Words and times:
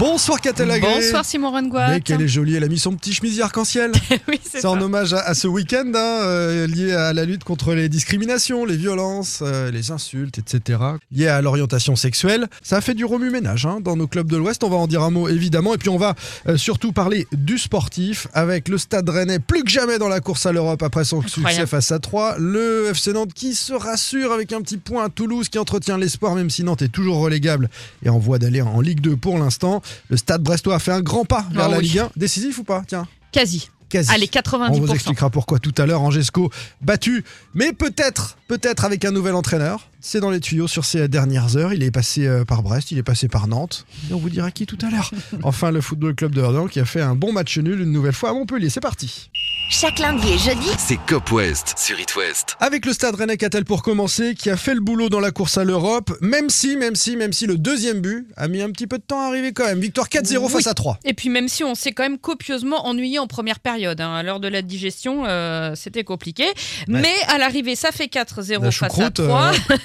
Bonsoir 0.00 0.40
Catel 0.40 0.68
Lagré. 0.68 0.94
Bonsoir 0.94 1.24
Simon 1.24 1.52
Rengoat. 1.52 1.88
Mais 1.88 2.00
qu'elle 2.00 2.20
est 2.20 2.28
jolie, 2.28 2.54
elle 2.56 2.64
a 2.64 2.68
mis 2.68 2.78
son 2.78 2.94
petit 2.94 3.14
chemisier 3.14 3.42
arc-en-ciel. 3.42 3.92
oui, 4.28 4.40
c'est 4.44 4.66
en 4.66 4.78
hommage 4.78 5.14
à, 5.14 5.20
à 5.20 5.32
ce 5.32 5.46
week-end 5.46 5.90
hein, 5.94 6.20
euh, 6.22 6.66
lié 6.66 6.92
à 6.92 7.12
la 7.12 7.24
lutte 7.24 7.44
contre 7.44 7.72
les 7.72 7.88
discriminations, 7.88 8.66
les 8.66 8.76
violences, 8.76 9.40
euh, 9.42 9.70
les 9.70 9.92
insultes, 9.92 10.38
etc. 10.38 10.80
liées 11.12 11.28
à 11.28 11.40
l'orientation 11.40 11.96
sexuelle. 11.96 12.48
Ça 12.62 12.78
a 12.78 12.80
fait 12.82 12.94
du 12.94 13.04
remue-ménage 13.04 13.64
hein, 13.64 13.78
dans 13.80 13.96
nos 13.96 14.06
clubs 14.06 14.30
de 14.30 14.36
l'Ouest. 14.36 14.64
On 14.64 14.68
va 14.68 14.76
en 14.76 14.86
dire 14.86 15.02
un 15.02 15.10
mot 15.10 15.28
évidemment. 15.28 15.72
Et 15.72 15.78
puis 15.78 15.88
on 15.88 15.98
va 15.98 16.14
euh, 16.48 16.56
surtout 16.56 16.92
parler 16.92 17.26
du 17.32 17.56
sportif 17.56 18.26
avec 18.34 18.68
le 18.68 18.78
Stade 18.78 19.08
Rennais 19.08 19.38
plus 19.38 19.62
que 19.62 19.70
jamais 19.70 19.98
dans 19.98 20.08
la 20.08 20.20
course 20.20 20.46
à 20.46 20.52
l'Europe 20.52 20.82
après 20.82 21.04
son 21.04 21.22
succès 21.22 21.64
face 21.64 21.92
à 21.92 22.00
3. 22.00 22.36
Le 22.38 22.88
FC 22.90 23.12
Nantes 23.12 23.32
qui 23.32 23.54
se 23.54 23.72
rassure 23.72 24.32
avec 24.32 24.52
un 24.52 24.60
petit 24.60 24.78
point 24.78 25.04
à 25.04 25.08
Toulouse 25.08 25.48
qui 25.48 25.58
entretient 25.58 25.96
l'espoir 25.96 26.34
même 26.34 26.50
si 26.50 26.64
Nantes 26.64 26.82
est 26.82 26.92
toujours 26.92 27.18
relégable 27.18 27.70
et 28.04 28.10
en 28.10 28.18
voie 28.18 28.38
d'aller 28.38 28.60
en 28.60 28.80
Ligue 28.80 29.00
2 29.00 29.16
pour 29.16 29.38
l'instant. 29.38 29.75
Le 30.08 30.16
Stade 30.16 30.42
Brestois 30.42 30.74
a 30.76 30.78
fait 30.78 30.92
un 30.92 31.00
grand 31.02 31.24
pas 31.24 31.46
vers 31.50 31.64
Ah 31.66 31.68
la 31.68 31.78
oui. 31.78 31.84
Ligue 31.84 31.98
1. 32.00 32.10
Décisif 32.16 32.58
ou 32.58 32.64
pas 32.64 32.82
Tiens. 32.86 33.06
Quasi. 33.32 33.68
Quasi. 33.88 34.10
Allez, 34.12 34.26
90%. 34.26 34.68
On 34.72 34.80
vous 34.80 34.92
expliquera 34.92 35.30
pourquoi 35.30 35.60
tout 35.60 35.74
à 35.78 35.86
l'heure. 35.86 36.02
Angesco 36.02 36.50
battu, 36.82 37.24
mais 37.54 37.72
peut-être, 37.72 38.36
peut-être 38.48 38.84
avec 38.84 39.04
un 39.04 39.12
nouvel 39.12 39.34
entraîneur. 39.34 39.88
C'est 40.00 40.18
dans 40.20 40.30
les 40.30 40.40
tuyaux 40.40 40.66
sur 40.66 40.84
ces 40.84 41.06
dernières 41.06 41.56
heures. 41.56 41.72
Il 41.72 41.82
est 41.84 41.92
passé 41.92 42.26
euh, 42.26 42.44
par 42.44 42.62
Brest, 42.64 42.90
il 42.90 42.98
est 42.98 43.04
passé 43.04 43.28
par 43.28 43.46
Nantes. 43.46 43.86
Et 44.10 44.14
on 44.14 44.18
vous 44.18 44.28
dira 44.30 44.50
qui 44.50 44.66
tout 44.66 44.78
à 44.84 44.90
l'heure. 44.90 45.10
Enfin, 45.44 45.70
le 45.70 45.80
Football 45.80 46.14
Club 46.16 46.34
de 46.34 46.40
Orléans 46.40 46.66
qui 46.66 46.80
a 46.80 46.84
fait 46.84 47.00
un 47.00 47.14
bon 47.14 47.32
match 47.32 47.58
nul 47.58 47.80
une 47.80 47.92
nouvelle 47.92 48.12
fois 48.14 48.30
à 48.30 48.32
Montpellier. 48.32 48.70
C'est 48.70 48.80
parti. 48.80 49.30
Chaque 49.68 49.98
lundi 49.98 50.32
et 50.32 50.38
jeudi, 50.38 50.68
C'est 50.78 50.98
Cop 51.08 51.32
West 51.32 51.74
sur 51.76 51.98
It 51.98 52.14
West. 52.14 52.56
Avec 52.60 52.86
le 52.86 52.92
Stade 52.92 53.16
Rennais 53.16 53.36
Catel 53.36 53.64
pour 53.64 53.82
commencer, 53.82 54.34
qui 54.36 54.48
a 54.48 54.56
fait 54.56 54.74
le 54.74 54.80
boulot 54.80 55.08
dans 55.08 55.18
la 55.18 55.32
course 55.32 55.58
à 55.58 55.64
l'Europe, 55.64 56.12
même 56.20 56.50
si, 56.50 56.76
même 56.76 56.94
si, 56.94 57.16
même 57.16 57.32
si 57.32 57.46
le 57.46 57.58
deuxième 57.58 58.00
but 58.00 58.28
a 58.36 58.46
mis 58.46 58.62
un 58.62 58.70
petit 58.70 58.86
peu 58.86 58.98
de 58.98 59.02
temps 59.02 59.20
à 59.20 59.26
arriver 59.26 59.52
quand 59.52 59.64
même. 59.64 59.80
Victoire 59.80 60.08
4-0 60.08 60.38
Oui. 60.46 60.52
face 60.52 60.68
à 60.68 60.74
3. 60.74 60.98
Et 61.04 61.14
puis 61.14 61.28
même 61.30 61.48
si 61.48 61.64
on 61.64 61.74
s'est 61.74 61.90
quand 61.92 62.04
même 62.04 62.18
copieusement 62.18 62.86
ennuyé 62.86 63.18
en 63.18 63.26
première 63.26 63.58
période, 63.58 64.00
hein, 64.00 64.14
à 64.14 64.22
l'heure 64.22 64.38
de 64.40 64.46
la 64.48 64.62
digestion, 64.62 65.24
euh, 65.26 65.72
c'était 65.74 66.04
compliqué. 66.04 66.44
Mais 66.86 67.14
à 67.28 67.36
l'arrivée, 67.38 67.74
ça 67.74 67.90
fait 67.90 68.06
4-0 68.06 68.62
La 68.62 68.70
face 68.70 68.82
à 68.82 68.86
choucroute, 68.88 69.14
3. 69.14 69.50
euh, 69.52 69.76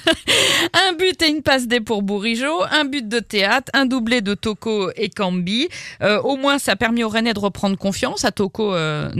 un 0.88 0.92
but 0.92 1.20
et 1.22 1.28
une 1.28 1.42
passe 1.42 1.66
D 1.66 1.80
pour 1.80 2.02
Bourigeau, 2.02 2.62
un 2.70 2.84
but 2.84 3.08
de 3.08 3.18
théâtre, 3.18 3.70
un 3.74 3.86
doublé 3.86 4.20
de 4.20 4.34
Toko 4.34 4.90
et 4.96 5.08
Cambi. 5.10 5.68
Euh, 6.02 6.20
au 6.20 6.36
moins, 6.36 6.58
ça 6.60 6.72
a 6.72 6.76
permis 6.76 7.02
aux 7.02 7.08
Rennais 7.08 7.34
de 7.34 7.40
reprendre 7.40 7.76
confiance, 7.76 8.24
à 8.24 8.30
Toko 8.30 8.74
euh, 8.74 9.10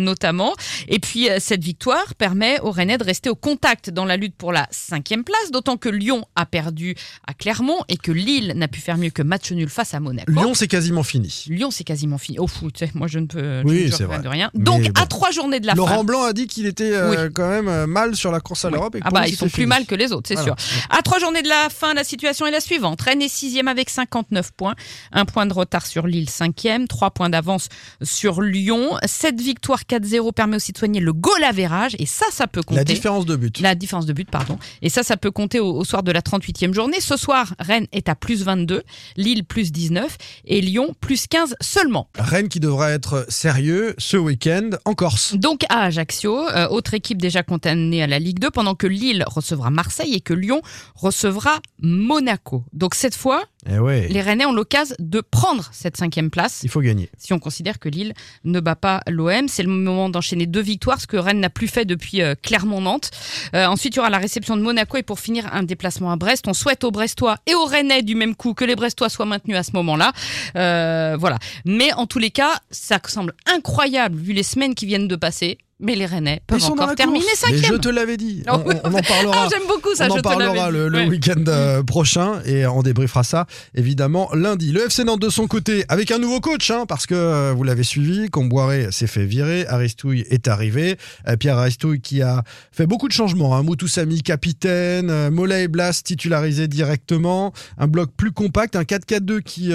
Et 0.88 0.98
puis, 0.98 1.28
euh, 1.30 1.36
cette 1.40 1.62
victoire 1.62 2.14
permet 2.16 2.60
aux 2.60 2.70
Rennais 2.70 2.98
de 2.98 3.04
rester 3.04 3.30
au 3.30 3.34
contact 3.34 3.90
dans 3.90 4.04
la 4.04 4.16
lutte 4.16 4.34
pour 4.36 4.52
la 4.52 4.66
cinquième 4.70 5.24
place, 5.24 5.50
d'autant 5.52 5.76
que 5.76 5.88
Lyon 5.88 6.24
a 6.36 6.46
perdu 6.46 6.94
à 7.26 7.34
Clermont 7.34 7.78
et 7.88 7.96
que 7.96 8.12
Lille 8.12 8.52
n'a 8.56 8.68
pu 8.68 8.80
faire 8.80 8.96
mieux 8.98 9.10
que 9.10 9.22
match 9.22 9.50
nul 9.52 9.68
face 9.68 9.94
à 9.94 10.00
Monaco. 10.00 10.30
Lyon, 10.30 10.54
c'est 10.54 10.68
quasiment 10.68 11.02
fini. 11.02 11.44
Lyon, 11.48 11.70
c'est 11.70 11.84
quasiment 11.84 12.18
fini. 12.18 12.38
Au 12.38 12.46
foot, 12.46 12.72
tu 12.74 12.86
sais, 12.86 12.92
moi 12.94 13.06
je 13.08 13.18
ne 13.18 13.26
peux 13.26 13.60
je 13.62 13.66
Oui, 13.66 13.86
ne 13.86 13.90
c'est 13.90 14.04
vrai. 14.04 14.20
de 14.20 14.28
rien. 14.28 14.50
Donc, 14.54 14.82
bon. 14.82 14.90
à 15.00 15.06
trois 15.06 15.30
journées 15.30 15.60
de 15.60 15.66
la 15.66 15.74
Laurent 15.74 15.98
fin. 15.98 16.04
Blanc 16.04 16.22
a 16.24 16.32
dit 16.32 16.46
qu'il 16.46 16.66
était 16.66 16.92
euh, 16.92 17.30
quand 17.34 17.48
même 17.48 17.68
euh, 17.68 17.86
mal 17.86 18.14
sur 18.16 18.30
la 18.32 18.40
course 18.40 18.64
à 18.64 18.68
Oui. 18.68 18.74
l'Europe. 18.74 18.96
Ah 19.02 19.10
bah 19.10 19.26
ils 19.28 19.36
sont 19.36 19.46
plus 19.46 19.52
fini. 19.62 19.66
mal 19.66 19.86
que 19.86 19.94
les 19.94 20.12
autres, 20.12 20.28
c'est 20.28 20.42
sûr. 20.42 20.54
À 20.90 21.02
trois 21.02 21.18
journées 21.18 21.42
de 21.42 21.48
la 21.48 21.68
fin, 21.70 21.94
la 21.94 22.04
situation 22.04 22.46
est 22.46 22.50
la 22.50 22.60
suivante. 22.60 23.00
Rennes 23.02 23.22
est 23.22 23.28
sixième 23.28 23.68
avec 23.68 23.90
59 23.90 24.50
points, 24.52 24.74
un 25.12 25.24
point 25.24 25.46
de 25.46 25.52
retard 25.52 25.86
sur 25.86 26.06
Lille, 26.06 26.28
cinquième, 26.30 26.88
trois 26.88 27.10
points 27.10 27.30
d'avance 27.30 27.68
sur 28.02 28.40
Lyon. 28.42 28.90
Cette 29.06 29.40
victoire 29.40 29.80
4-0 29.82 30.32
permet 30.42 30.56
aussi 30.56 30.72
de 30.72 30.78
soigner 30.78 30.98
le 30.98 31.12
goal 31.12 31.44
average 31.44 31.94
et 32.00 32.06
ça, 32.06 32.26
ça 32.32 32.48
peut 32.48 32.62
compter. 32.62 32.80
La 32.80 32.84
différence 32.84 33.26
de 33.26 33.36
but. 33.36 33.60
La 33.60 33.76
différence 33.76 34.06
de 34.06 34.12
but, 34.12 34.28
pardon. 34.28 34.58
Et 34.82 34.88
ça, 34.88 35.04
ça 35.04 35.16
peut 35.16 35.30
compter 35.30 35.60
au, 35.60 35.76
au 35.76 35.84
soir 35.84 36.02
de 36.02 36.10
la 36.10 36.20
38e 36.20 36.74
journée. 36.74 37.00
Ce 37.00 37.16
soir, 37.16 37.54
Rennes 37.60 37.86
est 37.92 38.08
à 38.08 38.16
plus 38.16 38.42
22, 38.42 38.82
Lille 39.16 39.44
plus 39.44 39.70
19 39.70 40.18
et 40.46 40.60
Lyon 40.60 40.96
plus 41.00 41.28
15 41.28 41.54
seulement. 41.60 42.08
Rennes 42.18 42.48
qui 42.48 42.58
devra 42.58 42.90
être 42.90 43.24
sérieux 43.28 43.94
ce 43.98 44.16
week-end 44.16 44.70
en 44.84 44.94
Corse. 44.94 45.36
Donc 45.36 45.62
à 45.68 45.82
Ajaccio, 45.84 46.36
euh, 46.48 46.66
autre 46.68 46.94
équipe 46.94 47.22
déjà 47.22 47.44
condamnée 47.44 48.02
à 48.02 48.08
la 48.08 48.18
Ligue 48.18 48.40
2, 48.40 48.50
pendant 48.50 48.74
que 48.74 48.88
Lille 48.88 49.22
recevra 49.28 49.70
Marseille 49.70 50.14
et 50.14 50.20
que 50.20 50.34
Lyon 50.34 50.60
recevra 50.96 51.60
Monaco. 51.78 52.64
Donc 52.72 52.96
cette 52.96 53.14
fois, 53.14 53.44
Eh 53.70 53.78
ouais, 53.78 54.08
les 54.08 54.20
Rennais 54.20 54.44
ont 54.44 54.52
l'occasion 54.52 54.96
de 54.98 55.20
prendre 55.20 55.68
cette 55.72 55.96
cinquième 55.96 56.30
place. 56.30 56.60
il 56.64 56.68
faut 56.68 56.80
gagner. 56.80 57.10
Si 57.16 57.32
on 57.32 57.38
considère 57.38 57.78
que 57.78 57.88
Lille 57.88 58.12
ne 58.44 58.58
bat 58.58 58.74
pas 58.74 59.02
l'OM, 59.08 59.46
c'est 59.46 59.62
le 59.62 59.68
moment 59.68 60.08
d'enchaîner 60.08 60.46
deux 60.46 60.60
victoires, 60.60 61.00
ce 61.00 61.06
que 61.06 61.16
Rennes 61.16 61.38
n'a 61.38 61.50
plus 61.50 61.68
fait 61.68 61.84
depuis 61.84 62.22
euh, 62.22 62.34
Clermont-Nantes. 62.42 63.10
Euh, 63.54 63.66
ensuite, 63.66 63.94
il 63.94 63.98
y 63.98 64.00
aura 64.00 64.10
la 64.10 64.18
réception 64.18 64.56
de 64.56 64.62
Monaco 64.62 64.96
et 64.96 65.04
pour 65.04 65.20
finir, 65.20 65.48
un 65.52 65.62
déplacement 65.62 66.10
à 66.10 66.16
Brest. 66.16 66.48
On 66.48 66.54
souhaite 66.54 66.82
aux 66.82 66.90
Brestois 66.90 67.36
et 67.46 67.54
aux 67.54 67.64
Rennais 67.64 68.02
du 68.02 68.16
même 68.16 68.34
coup 68.34 68.54
que 68.54 68.64
les 68.64 68.74
Brestois 68.74 69.08
soient 69.08 69.26
maintenus 69.26 69.56
à 69.56 69.62
ce 69.62 69.72
moment-là. 69.74 70.12
Euh, 70.56 71.16
voilà. 71.18 71.38
Mais 71.64 71.92
en 71.92 72.06
tous 72.06 72.18
les 72.18 72.30
cas, 72.30 72.58
ça 72.70 72.98
semble 73.06 73.34
incroyable 73.46 74.16
vu 74.16 74.32
les 74.32 74.42
semaines 74.42 74.74
qui 74.74 74.86
viennent 74.86 75.08
de 75.08 75.16
passer. 75.16 75.58
Mais 75.82 75.94
les 75.96 76.06
Rennais 76.06 76.40
peuvent 76.46 76.62
encore 76.64 76.86
la 76.86 76.94
terminer 76.94 77.26
cinquième. 77.34 77.64
je 77.64 77.74
te 77.74 77.88
l'avais 77.88 78.16
dit. 78.16 78.42
Oh, 78.48 78.52
On, 78.64 78.70
on- 78.70 78.80
on 78.84 78.94
en 78.94 79.02
parlera. 79.02 79.34
Ah, 79.36 79.48
j'aime 79.50 79.66
beaucoup 79.68 79.94
ça. 79.94 80.06
on 80.08 80.16
en 80.18 80.22
parlera 80.22 80.70
le, 80.70 80.88
le 80.88 80.98
Ouais. 80.98 81.06
week-end 81.08 81.42
euh, 81.48 81.82
prochain 81.82 82.40
et 82.46 82.66
on 82.66 82.82
débriefera 82.82 83.24
ça 83.24 83.46
évidemment 83.74 84.30
lundi. 84.32 84.70
Le 84.72 84.86
FC 84.86 85.02
Nantes 85.04 85.20
de 85.20 85.28
son 85.28 85.46
côté 85.48 85.84
avec 85.88 86.10
un 86.12 86.18
nouveau 86.18 86.40
coach 86.40 86.70
hein, 86.70 86.84
parce 86.86 87.06
que 87.06 87.14
euh, 87.16 87.52
vous 87.56 87.64
l'avez 87.64 87.82
suivi, 87.82 88.30
Comboiré 88.30 88.92
s'est 88.92 89.06
fait 89.08 89.24
virer, 89.24 89.66
Aristouille 89.66 90.24
est 90.30 90.46
arrivé, 90.48 90.96
Euh, 91.28 91.36
Pierre 91.36 91.58
Aristouille 91.58 92.00
qui 92.00 92.22
a 92.22 92.44
fait 92.70 92.86
beaucoup 92.86 93.08
de 93.08 93.12
changements. 93.12 93.56
Hein. 93.56 93.62
Moutou 93.64 93.88
Samy 93.88 94.22
capitaine, 94.22 95.10
euh, 95.10 95.30
Mollet 95.32 95.64
et 95.64 95.68
Blas 95.68 96.00
titularisés 96.04 96.68
directement, 96.68 97.52
un 97.78 97.88
bloc 97.88 98.10
plus 98.16 98.30
compact, 98.32 98.76
un 98.76 98.82
4-4-2 98.84 99.40
qui 99.42 99.72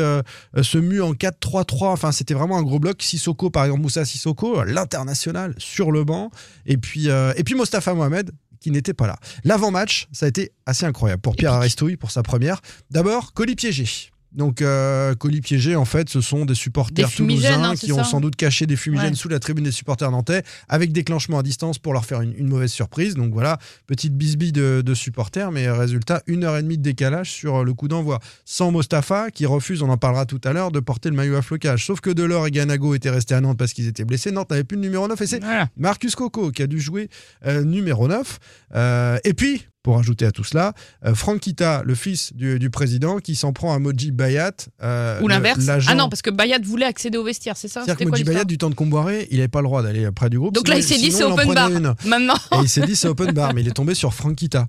se 0.62 0.78
mue 0.78 1.02
en 1.02 1.12
4-3-3. 1.14 1.88
Enfin 1.88 2.12
c'était 2.14 2.34
vraiment 2.34 2.58
un 2.58 2.64
gros 2.64 2.80
bloc. 2.80 3.02
Sissoko 3.04 3.50
par 3.50 3.66
exemple, 3.66 3.82
Moussa 3.82 4.06
Sissoko, 4.06 4.64
l'international 4.64 5.54
sur 5.58 5.92
le 5.92 5.97
banc 6.04 6.32
et 6.66 6.78
puis 6.78 7.10
euh, 7.10 7.34
et 7.36 7.44
puis 7.44 7.56
Mostafa 7.56 7.94
Mohamed 7.94 8.32
qui 8.60 8.72
n'était 8.72 8.94
pas 8.94 9.08
là. 9.08 9.18
L'avant-match, 9.44 10.08
ça 10.12 10.26
a 10.26 10.30
été 10.30 10.52
assez 10.66 10.86
incroyable 10.86 11.22
pour 11.22 11.36
Pierre 11.36 11.54
Aristouille 11.54 11.96
pour 11.96 12.10
sa 12.10 12.24
première. 12.24 12.62
D'abord, 12.90 13.34
colis 13.34 13.56
piégé. 13.56 14.10
Donc, 14.34 14.62
euh, 14.62 15.16
colis 15.16 15.42
piégés, 15.42 15.76
en 15.76 15.86
fait, 15.86 16.10
ce 16.10 16.22
sont 16.22 16.46
des 16.46 16.54
supporters 16.54 17.08
Des 17.08 17.14
toulousains 17.16 17.64
hein, 17.64 17.76
qui 17.76 17.92
ont 17.92 18.04
sans 18.04 18.20
doute 18.22 18.36
caché 18.36 18.66
des 18.66 18.76
fumigènes 18.76 19.10
Ouais. 19.12 19.16
sous 19.16 19.30
la 19.30 19.40
tribune 19.40 19.64
des 19.64 19.72
supporters 19.72 20.12
nantais 20.12 20.44
avec 20.70 20.92
déclenchement 20.92 21.40
à 21.40 21.44
distance 21.44 21.80
pour 21.80 21.94
leur 21.94 22.06
faire 22.06 22.22
une, 22.22 22.34
une 22.38 22.48
mauvaise 22.48 22.72
surprise. 22.72 23.16
Donc 23.16 23.34
voilà, 23.34 23.58
petite 23.88 24.14
bisbille 24.16 24.52
de, 24.52 24.82
de 24.86 24.94
supporters, 24.94 25.52
mais 25.52 25.70
résultat, 25.70 26.22
une 26.28 26.44
heure 26.44 26.58
et 26.58 26.62
demie 26.62 26.78
de 26.78 26.84
décalage 26.84 27.32
sur 27.32 27.64
le 27.64 27.74
coup 27.74 27.88
d'envoi. 27.88 28.20
Sans 28.46 28.72
Mostafa, 28.72 29.32
qui 29.32 29.46
refuse, 29.46 29.82
on 29.82 29.90
en 29.90 29.98
parlera 29.98 30.26
tout 30.26 30.42
à 30.44 30.54
l'heure, 30.54 30.72
de 30.72 30.80
porter 30.80 31.10
le 31.10 31.16
maillot 31.16 31.36
à 31.36 31.42
flocage. 31.42 31.86
Sauf 31.86 32.02
que 32.02 32.10
Delors 32.10 32.46
et 32.48 32.52
Ganago 32.52 32.94
étaient 32.96 33.10
restés 33.10 33.34
à 33.36 33.42
Nantes 33.42 33.58
parce 33.58 33.74
qu'ils 33.74 33.88
étaient 33.88 34.06
blessés. 34.06 34.32
Nantes 34.32 34.50
n'avait 34.52 34.64
plus 34.64 34.76
le 34.76 34.82
numéro 34.84 35.08
9 35.08 35.20
et 35.22 35.28
c'est 35.28 35.40
Voilà. 35.44 35.70
Marcus 35.78 36.16
Coco 36.16 36.52
qui 36.52 36.62
a 36.62 36.68
dû 36.68 36.80
jouer 36.80 37.10
euh, 37.46 37.64
numéro 37.64 38.08
9. 38.08 38.40
Euh, 38.76 39.18
et 39.24 39.34
puis, 39.34 39.68
pour 39.88 39.98
ajouter 39.98 40.26
à 40.26 40.34
tout 40.34 40.44
cela, 40.44 40.74
euh, 41.06 41.38
Kita, 41.40 41.82
le 41.86 41.96
fils 41.96 42.34
du, 42.34 42.60
du 42.60 42.70
président, 42.70 43.20
qui 43.20 43.36
s'en 43.36 43.54
prend 43.54 43.74
à 43.74 43.80
Moji 43.80 44.12
Bayat. 44.12 44.52
euh, 44.84 45.22
Ou 45.22 45.30
l'inverse. 45.30 45.66
Ah 45.88 45.96
non, 45.96 46.10
parce 46.10 46.22
que 46.22 46.30
Bayat 46.30 46.60
voulait 46.62 46.86
accéder 46.86 47.18
au 47.18 47.24
vestiaire, 47.24 47.56
c'est 47.56 47.70
ça 47.70 47.86
C'est-à-dire 47.86 48.06
que 48.06 48.10
Moji 48.12 48.26
Bayat, 48.26 48.44
du 48.44 48.58
temps 48.58 48.70
de 48.70 48.76
Comboiré, 48.76 49.30
il 49.32 49.38
n'avait 49.38 49.48
pas 49.48 49.62
le 49.62 49.68
droit 49.68 49.82
d'aller 49.84 50.12
près 50.12 50.30
du 50.30 50.40
groupe. 50.40 50.54
Donc 50.54 50.68
là, 50.68 50.76
il 50.76 50.84
s'est 50.84 50.98
dit 50.98 51.10
c'est 51.10 51.24
open 51.24 51.54
bar. 51.54 51.70
Maintenant. 52.06 52.36
Et 52.56 52.64
il 52.64 52.70
s'est 52.70 52.82
dit 52.86 52.98
c'est 52.98 53.08
open 53.08 53.32
bar, 53.32 53.54
mais 53.54 53.62
il 53.62 53.68
est 53.70 53.72
tombé 53.72 53.94
sur 53.96 54.14
Franck 54.14 54.36
Kita. 54.36 54.68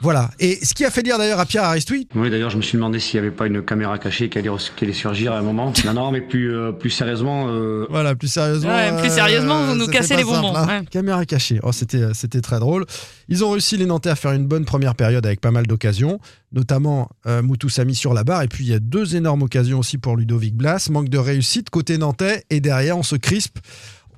Voilà. 0.00 0.30
Et 0.38 0.64
ce 0.64 0.72
qui 0.74 0.84
a 0.84 0.90
fait 0.90 1.02
dire 1.02 1.18
d'ailleurs 1.18 1.40
à 1.40 1.46
Pierre 1.46 1.64
Aristouille, 1.64 2.08
Oui, 2.14 2.30
d'ailleurs, 2.30 2.50
je 2.50 2.56
me 2.56 2.62
suis 2.62 2.76
demandé 2.76 2.98
s'il 2.98 3.20
n'y 3.20 3.26
avait 3.26 3.36
pas 3.36 3.46
une 3.46 3.62
caméra 3.62 3.98
cachée 3.98 4.28
qui 4.30 4.38
allait, 4.38 4.50
qui 4.76 4.84
allait 4.84 4.92
surgir 4.94 5.32
à 5.32 5.38
un 5.38 5.42
moment. 5.42 5.72
Non, 5.84 5.92
non, 5.92 6.10
mais 6.10 6.20
plus, 6.20 6.54
euh, 6.54 6.72
plus 6.72 6.90
sérieusement, 6.90 7.48
euh, 7.48 7.86
Voilà, 7.90 8.14
plus 8.14 8.28
sérieusement. 8.28 8.70
Ouais, 8.70 8.96
plus 8.98 9.10
sérieusement, 9.10 9.66
vous 9.66 9.74
nous 9.74 9.86
cassez 9.88 10.16
les 10.16 10.24
bonbons, 10.24 10.54
simple, 10.54 10.70
hein. 10.70 10.80
ouais. 10.80 10.86
Caméra 10.90 11.24
cachée. 11.26 11.60
Oh, 11.62 11.72
c'était, 11.72 12.02
euh, 12.02 12.12
c'était 12.14 12.40
très 12.40 12.58
drôle. 12.60 12.86
Ils 13.28 13.44
ont 13.44 13.50
réussi, 13.50 13.76
les 13.76 13.86
Nantais, 13.86 14.10
à 14.10 14.16
faire 14.16 14.32
une 14.32 14.46
bonne 14.46 14.64
première 14.64 14.94
période 14.94 15.24
avec 15.26 15.40
pas 15.40 15.50
mal 15.50 15.66
d'occasions, 15.66 16.18
notamment 16.52 17.10
euh, 17.26 17.42
Moutou 17.42 17.68
Samy 17.68 17.94
sur 17.94 18.14
la 18.14 18.24
barre. 18.24 18.42
Et 18.42 18.48
puis, 18.48 18.64
il 18.64 18.70
y 18.70 18.74
a 18.74 18.78
deux 18.80 19.16
énormes 19.16 19.42
occasions 19.42 19.78
aussi 19.78 19.98
pour 19.98 20.16
Ludovic 20.16 20.54
Blas. 20.54 20.88
Manque 20.90 21.08
de 21.10 21.18
réussite 21.18 21.68
côté 21.70 21.98
Nantais. 21.98 22.44
Et 22.50 22.60
derrière, 22.60 22.96
on 22.96 23.02
se 23.02 23.16
crispe. 23.16 23.58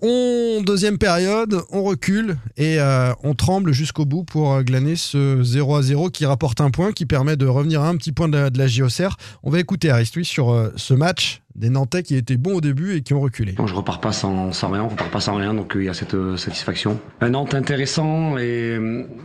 On, 0.05 0.63
deuxième 0.63 0.99
période, 0.99 1.63
on 1.71 1.85
recule 1.85 2.37
et 2.57 2.81
euh, 2.81 3.13
on 3.23 3.35
tremble 3.35 3.73
jusqu'au 3.73 4.05
bout 4.05 4.25
pour 4.25 4.53
euh, 4.53 4.63
glaner 4.65 4.97
ce 4.97 5.45
0 5.45 5.77
à 5.77 5.83
0 5.83 6.11
qui 6.11 6.27
rapporte 6.27 6.61
un 6.61 6.73
point, 6.73 6.91
qui 6.91 7.07
permet 7.07 7.37
de 7.37 7.47
revenir 7.47 7.83
à 7.83 7.89
un 7.89 7.97
petit 7.97 8.11
point 8.11 8.29
de 8.29 8.37
la, 8.37 8.51
de 8.51 8.67
JOCR. 8.67 9.17
On 9.45 9.51
va 9.51 9.61
écouter 9.61 9.91
Aristouille 9.91 10.25
sur 10.25 10.51
euh, 10.51 10.73
ce 10.75 10.93
match 10.93 11.43
des 11.55 11.71
Nantais 11.71 12.03
qui 12.03 12.17
étaient 12.17 12.37
bons 12.37 12.57
au 12.57 12.61
début 12.61 12.97
et 12.97 13.03
qui 13.03 13.15
ont 13.15 13.21
reculé. 13.21 13.53
Bon, 13.53 13.67
je 13.67 13.75
repars 13.75 14.01
pas 14.01 14.13
sans, 14.13 14.51
rien, 14.51 14.83
on 14.85 14.89
repart 14.89 15.11
pas 15.11 15.21
sans 15.21 15.35
rien, 15.35 15.55
donc 15.55 15.77
euh, 15.77 15.83
il 15.83 15.87
y 15.87 15.89
a 15.89 15.95
cette 15.95 16.15
euh, 16.15 16.37
satisfaction. 16.37 16.99
Un 17.21 17.31
Nantes 17.31 17.55
intéressant 17.55 18.39
et, 18.39 18.79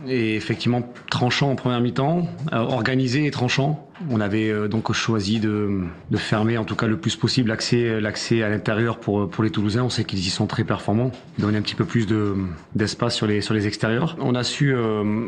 effectivement 0.06 0.82
tranchant 1.10 1.50
en 1.50 1.56
première 1.56 1.80
mi-temps, 1.80 2.28
euh, 2.52 2.56
organisé 2.58 3.26
et 3.26 3.30
tranchant. 3.30 3.84
On 4.10 4.20
avait 4.20 4.68
donc 4.68 4.92
choisi 4.92 5.40
de, 5.40 5.80
fermer 6.14 6.56
en 6.56 6.62
tout 6.62 6.76
cas 6.76 6.86
le 6.86 6.98
plus 6.98 7.16
possible 7.16 7.48
l'accès 7.48 8.42
à 8.44 8.48
l'intérieur 8.48 9.00
pour 9.00 9.42
les 9.42 9.50
Toulousains. 9.50 9.82
On 9.82 9.90
sait 9.90 10.04
qu'ils 10.04 10.20
y 10.20 10.30
sont 10.30 10.46
très 10.46 10.62
performants, 10.62 11.10
donner 11.40 11.58
un 11.58 11.62
petit 11.62 11.74
peu 11.74 11.84
plus 11.84 12.06
de 12.06 12.36
d'espace 12.76 13.16
sur 13.16 13.26
les 13.26 13.66
extérieurs. 13.66 14.16
On 14.20 14.36
a 14.36 14.44
su 14.44 14.72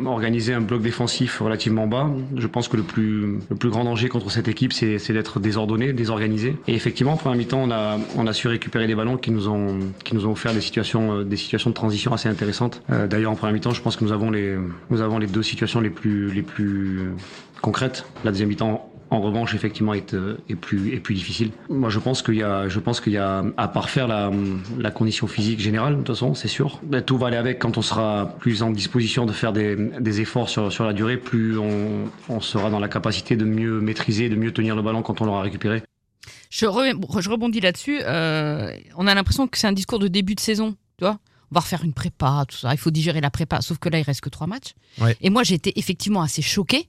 organiser 0.07 0.55
un 0.55 0.61
bloc 0.61 0.83
défensif 0.83 1.41
relativement 1.41 1.89
bas. 1.89 2.13
Je 2.37 2.47
pense 2.47 2.69
que 2.69 2.77
le 2.77 2.85
plus 2.85 3.41
grand 3.71 3.83
danger 3.83 4.09
contre 4.09 4.31
cette 4.31 4.47
équipe, 4.47 4.73
c'est 4.73 5.13
d'être 5.13 5.41
désordonné, 5.41 5.93
désorganisé. 5.93 6.55
En 7.07 7.17
première 7.17 7.39
mi-temps, 7.39 7.69
on 8.17 8.27
a 8.27 8.33
su 8.33 8.49
récupérer 8.49 8.87
des 8.87 8.95
ballons 8.95 9.17
qui 9.17 9.31
nous 9.31 9.49
ont 9.49 9.79
qui 10.05 10.15
nous 10.15 10.27
ont 10.27 10.33
offert 10.33 10.55
des 10.55 10.61
situations 10.61 11.19
euh, 11.19 11.25
des 11.25 11.37
situations 11.37 11.71
de 11.71 11.75
transition 11.75 12.13
assez 12.13 12.29
intéressantes. 12.29 12.83
Euh, 12.91 13.07
D'ailleurs, 13.07 13.33
en 13.33 13.37
première 13.37 13.55
mi-temps, 13.55 13.73
je 13.73 13.83
pense 13.83 13.97
que 13.97 14.05
nous 14.05 14.13
avons 14.13 14.31
les 14.31 14.57
nous 14.91 15.01
avons 15.01 15.19
les 15.19 15.27
deux 15.27 15.43
situations 15.43 15.81
les 15.81 15.91
plus 15.91 16.31
les 16.33 16.43
plus 16.43 17.13
concrètes. 17.61 18.05
La 18.25 18.31
deuxième 18.31 18.49
mi-temps 18.49 18.87
en 19.13 19.21
revanche, 19.21 19.57
effectivement, 19.57 19.93
est, 19.93 20.15
euh, 20.15 20.39
est 20.49 20.55
plus 20.55 20.95
est 20.95 21.01
plus 21.01 21.15
difficile. 21.17 21.51
Moi, 21.69 21.91
je 21.91 21.99
pense 21.99 22.23
qu'il 22.23 22.37
y 22.37 22.45
a, 22.45 22.67
y 23.07 23.17
a, 23.17 23.45
à 23.57 23.67
part 23.69 23.91
faire 23.91 24.07
la, 24.07 24.31
la 24.79 24.91
condition 24.93 25.27
physique 25.27 25.59
générale, 25.59 25.95
de 25.95 25.99
toute 25.99 26.15
façon, 26.15 26.35
c'est 26.35 26.47
sûr. 26.47 26.79
Ben, 26.85 27.03
tout 27.03 27.19
va 27.19 27.27
aller 27.27 27.37
avec 27.37 27.59
quand 27.59 27.77
on 27.77 27.83
sera 27.83 28.37
plus 28.39 28.63
en 28.63 28.71
disposition 28.71 29.27
de 29.27 29.33
faire 29.33 29.53
des, 29.53 29.75
des 29.99 30.21
efforts 30.21 30.49
sur, 30.49 30.71
sur 30.71 30.85
la 30.85 30.93
durée, 30.93 31.17
plus 31.17 31.59
on 31.59 32.41
sera 32.41 32.71
dans 32.71 32.79
la 32.79 32.87
capacité 32.87 33.35
de 33.35 33.45
mieux 33.45 33.81
maîtriser, 33.81 34.29
de 34.29 34.37
mieux 34.37 34.53
tenir 34.53 34.77
le 34.77 34.83
ballon 34.83 35.03
quand 35.03 35.21
on 35.21 35.25
l'aura 35.25 35.43
récupéré. 35.43 35.83
Je, 36.51 36.67
re- 36.67 37.21
je 37.21 37.31
rebondis 37.31 37.61
là-dessus. 37.61 38.01
euh, 38.03 38.77
on 38.97 39.07
a 39.07 39.15
l'impression 39.15 39.47
que 39.49 39.57
c'est 39.57 39.67
un 39.69 39.73
discours 39.73 39.99
de 40.01 40.09
début 40.09 40.35
de 40.35 40.41
saison, 40.41 40.73
tu 40.99 41.05
vois. 41.05 41.19
On 41.53 41.55
va 41.55 41.61
refaire 41.61 41.83
une 41.85 41.93
prépa, 41.95 42.45
tout 42.49 42.57
ça. 42.57 42.73
Il 42.75 42.79
faut 42.79 42.91
digérer 42.91 43.21
la 43.21 43.31
prépa. 43.31 43.61
Sauf 43.61 43.79
que 43.79 43.89
là, 43.89 43.99
il 43.99 44.03
reste 44.03 44.21
que 44.21 44.29
trois 44.29 44.47
matchs. 44.47 44.75
Ouais. 45.01 45.17
Et 45.21 45.31
moi, 45.31 45.43
j'ai 45.43 45.55
été 45.55 45.77
effectivement 45.79 46.23
assez 46.23 46.43
choqué 46.43 46.87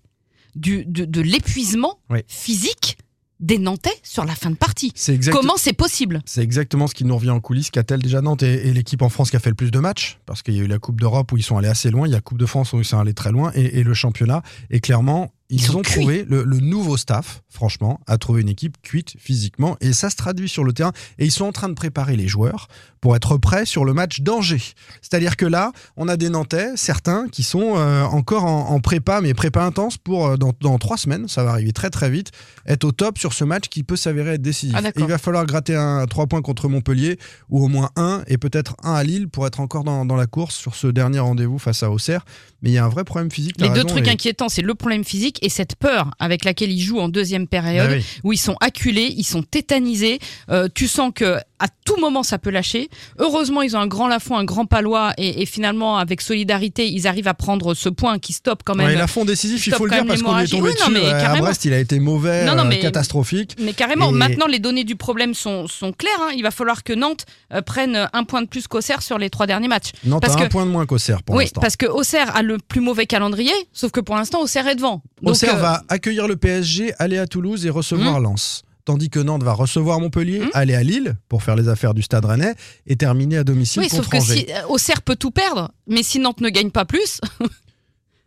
du, 0.56 0.86
de, 0.86 1.06
de 1.06 1.22
l'épuisement 1.22 2.00
Ouais. 2.10 2.24
physique 2.28 2.98
des 3.40 3.58
Nantais 3.58 3.90
sur 4.04 4.24
la 4.24 4.36
fin 4.36 4.52
de 4.52 4.56
partie. 4.56 4.94
Exact- 5.08 5.34
Comment 5.34 5.56
c'est 5.58 5.74
possible? 5.74 6.22
C'est 6.26 6.44
exactement 6.44 6.86
ce 6.86 6.94
qui 6.94 7.06
nous 7.06 7.16
revient 7.16 7.32
en 7.32 7.40
coulisses. 7.40 7.72
Qu'a-t-elle 7.72 8.04
déjà 8.04 8.22
Nantes 8.22 8.44
et, 8.44 8.68
et 8.68 8.74
l'équipe 8.74 9.02
en 9.02 9.10
France 9.10 9.32
qui 9.32 9.36
a 9.36 9.40
fait 9.40 9.50
le 9.50 9.56
plus 9.56 9.72
de 9.72 9.80
matchs 9.80 10.20
Parce 10.28 10.44
qu'il 10.44 10.54
y 10.56 10.60
a 10.60 10.64
eu 10.64 10.68
la 10.68 10.78
Coupe 10.78 11.00
d'Europe 11.02 11.32
où 11.32 11.38
ils 11.38 11.44
sont 11.44 11.58
allés 11.58 11.68
assez 11.68 11.90
loin, 11.90 12.06
il 12.08 12.12
y 12.12 12.14
a 12.14 12.18
la 12.18 12.22
Coupe 12.22 12.38
de 12.38 12.46
France 12.46 12.74
où 12.74 12.78
ils 12.78 12.86
sont 12.86 13.00
allés 13.00 13.16
très 13.16 13.32
loin, 13.32 13.52
et, 13.56 13.80
et 13.80 13.84
le 13.84 13.96
championnat. 13.96 14.44
Et 14.70 14.80
clairement, 14.80 15.34
ils, 15.52 15.76
ont 15.76 15.82
cuits. 15.82 16.00
trouvé, 16.00 16.26
le, 16.28 16.44
le 16.44 16.60
nouveau 16.60 16.98
staff, 16.98 17.44
franchement, 17.50 18.00
a 18.08 18.18
trouvé 18.18 18.42
une 18.42 18.50
équipe 18.50 18.78
cuite 18.82 19.16
physiquement, 19.20 19.78
et 19.82 19.94
ça 19.94 20.10
se 20.10 20.16
traduit 20.16 20.50
sur 20.50 20.64
le 20.64 20.74
terrain. 20.74 20.94
Et 21.20 21.26
ils 21.26 21.32
sont 21.32 21.46
en 21.46 21.52
train 21.52 21.70
de 21.70 21.74
préparer 21.74 22.16
les 22.16 22.28
joueurs 22.28 22.68
pour 23.02 23.16
être 23.16 23.38
prêts 23.38 23.66
sur 23.66 23.84
le 23.84 23.94
match 23.94 24.22
d'Angers. 24.22 24.62
C'est-à-dire 25.02 25.36
que 25.36 25.46
là, 25.46 25.72
on 25.98 26.08
a 26.08 26.18
des 26.18 26.30
Nantais, 26.30 26.70
certains, 26.76 27.28
qui 27.28 27.44
sont 27.44 27.74
euh, 27.76 28.04
encore 28.04 28.46
en, 28.46 28.70
en 28.70 28.80
prépa, 28.80 29.22
mais 29.22 29.34
prépa 29.34 29.64
intense 29.64 29.98
pour 29.98 30.28
euh, 30.28 30.38
dans, 30.38 30.54
dans 30.62 30.78
trois 30.78 30.98
semaines, 30.98 31.28
ça 31.28 31.44
va 31.44 31.52
arriver 31.52 31.74
très 31.74 31.90
très 31.90 32.10
vite, 32.10 32.32
être 32.66 32.84
au 32.84 32.92
top 32.92 33.18
sur 33.18 33.34
ce 33.34 33.44
match 33.44 33.68
qui 33.68 33.84
peut 33.84 33.96
s'avérer 33.96 34.36
être 34.36 34.42
décisif. 34.42 34.76
Ah, 34.78 34.90
il 34.96 35.06
va 35.06 35.18
falloir 35.18 35.46
gratter 35.46 35.76
un 35.76 36.06
3 36.06 36.28
points 36.28 36.42
contre 36.42 36.70
Montpellier, 36.70 37.18
ou 37.50 37.64
au 37.64 37.68
moins 37.68 37.90
un, 37.96 38.24
et 38.28 38.38
peut-être 38.38 38.76
un 38.84 38.94
à 38.94 39.04
Lille 39.04 39.28
pour 39.28 39.48
être 39.48 39.60
encore 39.60 39.84
dans, 39.84 40.06
dans 40.06 40.16
la 40.16 40.28
course 40.28 40.56
sur 40.56 40.76
ce 40.76 40.88
dernier 40.88 41.20
rendez-vous 41.20 41.60
face 41.60 41.84
à 41.84 41.92
Auxerre. 41.92 42.26
Mais 42.64 42.70
il 42.70 42.74
y 42.74 42.78
a 42.78 42.86
un 42.86 42.90
vrai 42.90 43.04
problème 43.04 43.32
physique. 43.32 43.56
Les 43.60 43.68
deux 43.70 43.74
raison, 43.74 43.88
trucs 43.88 44.08
et- 44.08 44.12
inquiétants, 44.12 44.50
c'est 44.50 44.62
le 44.62 44.76
problème 44.76 45.04
physique 45.04 45.40
et 45.42 45.50
cette 45.50 45.76
peur 45.76 46.12
avec 46.20 46.46
laquelle 46.46 46.72
ils 46.72 46.82
jouent 46.82 47.00
en 47.00 47.10
deuxième 47.10 47.48
période, 47.48 47.90
Bah 47.90 47.96
oui. 47.98 48.06
où 48.24 48.34
ils 48.34 48.38
sont 48.38 48.56
acculés, 48.62 49.14
ils 49.18 49.24
sont 49.24 49.42
tétanisés. 49.44 50.20
Euh, 50.50 50.68
tu 50.74 50.88
sens 50.88 51.12
que 51.16 51.38
à 51.64 51.68
tout 51.86 51.98
moment 52.00 52.24
ça 52.24 52.38
peut 52.40 52.50
lâcher. 52.50 52.90
Heureusement, 53.20 53.62
ils 53.62 53.76
ont 53.76 53.80
un 53.80 53.88
grand 53.88 54.08
Lafont, 54.08 54.36
un 54.38 54.44
grand 54.44 54.66
Palois, 54.66 55.14
et, 55.18 55.42
et 55.42 55.46
finalement 55.46 55.98
avec 55.98 56.22
solidarité, 56.22 56.88
ils 56.88 57.08
arrivent 57.08 57.28
à 57.28 57.34
prendre 57.34 57.74
ce 57.74 57.90
point 57.90 58.20
qui 58.20 58.34
stoppe 58.34 58.62
quand 58.64 58.76
même. 58.76 58.88
Ouais, 58.88 58.96
la 58.96 59.08
fond 59.08 59.26
décisif, 59.26 59.66
il 59.68 59.74
faut 59.74 59.86
le 59.86 59.92
dire 59.92 60.06
parce 60.06 60.22
qu'on 60.22 60.38
est 60.38 60.48
tombé 60.48 60.70
Oui, 60.70 60.76
non, 60.80 60.88
dessus. 60.90 61.04
mais 61.04 61.12
Euh, 61.14 61.26
à. 61.34 61.36
Brest, 61.40 61.66
il 61.66 61.74
a 61.74 61.80
été 61.80 62.00
mauvais, 62.00 62.46
Non, 62.46 62.56
non, 62.56 62.64
euh, 62.66 62.68
mais- 62.70 62.80
catastrophique. 62.80 63.56
Mais 63.60 63.74
carrément, 63.74 64.10
Et- 64.10 64.14
maintenant 64.14 64.48
les 64.48 64.60
données 64.60 64.84
du 64.84 64.96
problème 64.96 65.34
sont, 65.34 65.68
sont 65.68 65.92
claires. 65.94 66.12
hein. 66.22 66.32
Il 66.36 66.44
va 66.44 66.52
falloir 66.52 66.84
que 66.84 66.94
Nantes 66.94 67.26
euh, 67.54 67.62
prenne 67.62 68.08
un 68.14 68.24
point 68.24 68.42
de 68.42 68.48
plus 68.48 68.68
qu'Auxerre 68.68 69.02
sur 69.02 69.18
les 69.18 69.30
trois 69.30 69.48
derniers 69.48 69.68
matchs. 69.68 69.92
Nantes 70.06 70.22
parce 70.22 70.36
a 70.36 70.40
un 70.40 70.46
que- 70.46 70.52
point 70.52 70.66
de 70.66 70.72
moins 70.72 70.86
qu'Auxerre 70.86 71.22
pour 71.24 71.36
oui, 71.36 71.44
l'instant. 71.46 71.62
parce 71.62 71.76
que 71.76 71.86
Auxerre 71.86 72.36
a 72.36 72.42
le 72.52 72.60
plus 72.60 72.82
mauvais 72.82 73.06
calendrier, 73.06 73.52
sauf 73.74 73.92
que 73.92 74.00
pour 74.00 74.16
l'instant 74.16 74.42
Auxerre 74.42 74.68
est 74.68 74.76
devant. 74.76 75.02
Donc, 75.22 75.32
Auxerre 75.34 75.56
euh, 75.56 75.62
va 75.62 75.84
accueillir 75.90 76.28
le 76.28 76.36
PSG, 76.36 76.94
aller 77.00 77.18
à 77.18 77.28
Toulouse 77.28 77.66
et 77.66 77.70
recevoir 77.70 78.20
Lens. 78.20 78.64
Tandis 78.84 79.10
que 79.12 79.20
Nantes 79.20 79.44
va 79.44 79.54
recevoir 79.54 80.00
Montpellier, 80.00 80.40
Mmh. 80.40 80.50
aller 80.54 80.74
à 80.74 80.82
Lille 80.84 81.16
pour 81.30 81.44
faire 81.44 81.56
les 81.56 81.68
affaires 81.70 81.94
du 81.94 82.02
Stade 82.02 82.26
Rennais 82.26 82.56
et 82.88 82.96
terminer 82.96 83.38
à 83.38 83.44
domicile 83.44 83.84
Oui, 83.84 83.90
contre 83.90 84.04
sauf 84.04 84.12
que 84.12 84.18
Angers. 84.18 84.46
si 84.48 84.52
euh, 84.52 84.68
Auxerre 84.70 85.02
peut 85.04 85.16
tout 85.16 85.30
perdre, 85.32 85.72
mais 85.88 86.02
si 86.04 86.18
Nantes 86.20 86.42
ne 86.42 86.50
gagne 86.50 86.72
pas 86.72 86.86
plus, 86.86 87.22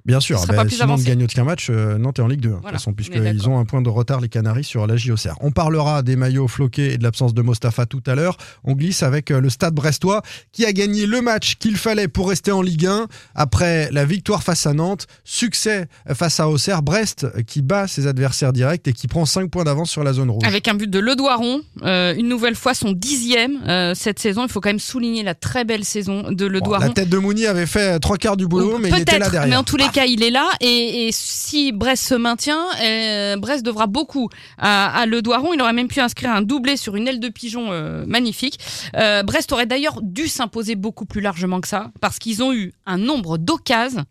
Bien 0.06 0.20
sûr, 0.20 0.38
bah, 0.46 0.54
pas 0.54 0.64
plus 0.66 0.76
si 0.76 1.04
gagne 1.04 1.24
aucun 1.24 1.44
match, 1.44 1.68
euh, 1.70 1.96
Nantes 1.96 2.18
est 2.18 2.22
en 2.22 2.26
Ligue 2.28 2.40
2, 2.40 2.48
de 2.50 2.54
toute 2.56 2.70
façon, 2.70 2.92
puisqu'ils 2.92 3.48
ont 3.48 3.58
un 3.58 3.64
point 3.64 3.80
de 3.80 3.88
retard, 3.88 4.20
les 4.20 4.28
Canaries, 4.28 4.64
sur 4.64 4.86
la 4.86 4.96
JOCR. 4.96 5.36
On 5.40 5.50
parlera 5.50 6.02
des 6.02 6.16
maillots 6.16 6.46
floqués 6.46 6.92
et 6.92 6.98
de 6.98 7.02
l'absence 7.02 7.32
de 7.32 7.40
Mostafa 7.40 7.86
tout 7.86 8.02
à 8.06 8.14
l'heure. 8.14 8.36
On 8.64 8.74
glisse 8.74 9.02
avec 9.02 9.30
euh, 9.30 9.40
le 9.40 9.48
Stade 9.48 9.72
brestois 9.74 10.20
qui 10.52 10.66
a 10.66 10.72
gagné 10.74 11.06
le 11.06 11.22
match 11.22 11.54
qu'il 11.58 11.76
fallait 11.78 12.06
pour 12.08 12.28
rester 12.28 12.52
en 12.52 12.60
Ligue 12.60 12.84
1 12.86 13.06
après 13.34 13.90
la 13.92 14.04
victoire 14.04 14.42
face 14.42 14.66
à 14.66 14.74
Nantes, 14.74 15.06
succès 15.24 15.86
face 16.12 16.38
à 16.38 16.48
Auxerre, 16.50 16.82
Brest 16.82 17.26
qui 17.46 17.62
bat 17.62 17.86
ses 17.88 18.06
adversaires 18.06 18.52
directs 18.52 18.86
et 18.86 18.92
qui 18.92 19.08
prend 19.08 19.24
5 19.24 19.50
points 19.50 19.64
d'avance 19.64 19.90
sur 19.90 20.04
la 20.04 20.12
zone 20.12 20.28
rouge. 20.30 20.44
avec 20.46 20.68
un 20.68 20.74
but 20.74 20.90
de 20.90 20.98
Le 20.98 21.16
Doiron, 21.16 21.62
euh, 21.82 22.14
une 22.14 22.28
nouvelle 22.28 22.56
fois 22.56 22.74
son 22.74 22.92
dixième 22.92 23.62
euh, 23.66 23.94
cette 23.94 24.18
saison. 24.18 24.44
Il 24.44 24.50
faut 24.50 24.60
quand 24.60 24.68
même 24.68 24.78
souligner 24.78 25.22
la 25.22 25.34
très 25.34 25.64
belle 25.64 25.84
saison 25.84 26.30
de 26.30 26.44
Le 26.44 26.60
Bon, 26.60 26.66
Doiron. 26.66 26.84
la 26.88 26.90
tête 26.92 27.08
de 27.08 27.16
Mouni 27.16 27.46
avait 27.46 27.64
fait 27.66 27.98
trois 28.00 28.18
quarts 28.18 28.36
du 28.36 28.46
boulot, 28.46 28.76
Ou 28.76 28.78
mais 28.78 28.90
il 28.90 28.98
était 29.00 29.18
là 29.18 29.30
derrière. 29.30 29.48
mais 29.48 29.56
en 29.56 29.64
tous 29.64 29.78
les 29.78 29.88
il 30.02 30.22
est 30.22 30.30
là. 30.30 30.50
Et, 30.60 31.06
et 31.06 31.12
si 31.12 31.72
Brest 31.72 32.08
se 32.08 32.14
maintient, 32.14 32.66
euh, 32.82 33.36
Brest 33.36 33.64
devra 33.64 33.86
beaucoup 33.86 34.28
à, 34.58 34.94
à 34.98 35.06
Le 35.06 35.22
Doiron. 35.22 35.52
Il 35.54 35.60
aurait 35.62 35.72
même 35.72 35.88
pu 35.88 36.00
inscrire 36.00 36.30
un 36.30 36.42
doublé 36.42 36.76
sur 36.76 36.96
une 36.96 37.06
aile 37.08 37.20
de 37.20 37.28
pigeon 37.28 37.68
euh, 37.70 38.04
magnifique. 38.06 38.58
Euh, 38.96 39.22
Brest 39.22 39.52
aurait 39.52 39.66
d'ailleurs 39.66 40.00
dû 40.02 40.28
s'imposer 40.28 40.74
beaucoup 40.74 41.06
plus 41.06 41.20
largement 41.20 41.60
que 41.60 41.68
ça, 41.68 41.90
parce 42.00 42.18
qu'ils 42.18 42.42
ont 42.42 42.52
eu 42.52 42.72
un 42.86 42.98
nombre 42.98 43.38
d'occasions, 43.38 44.04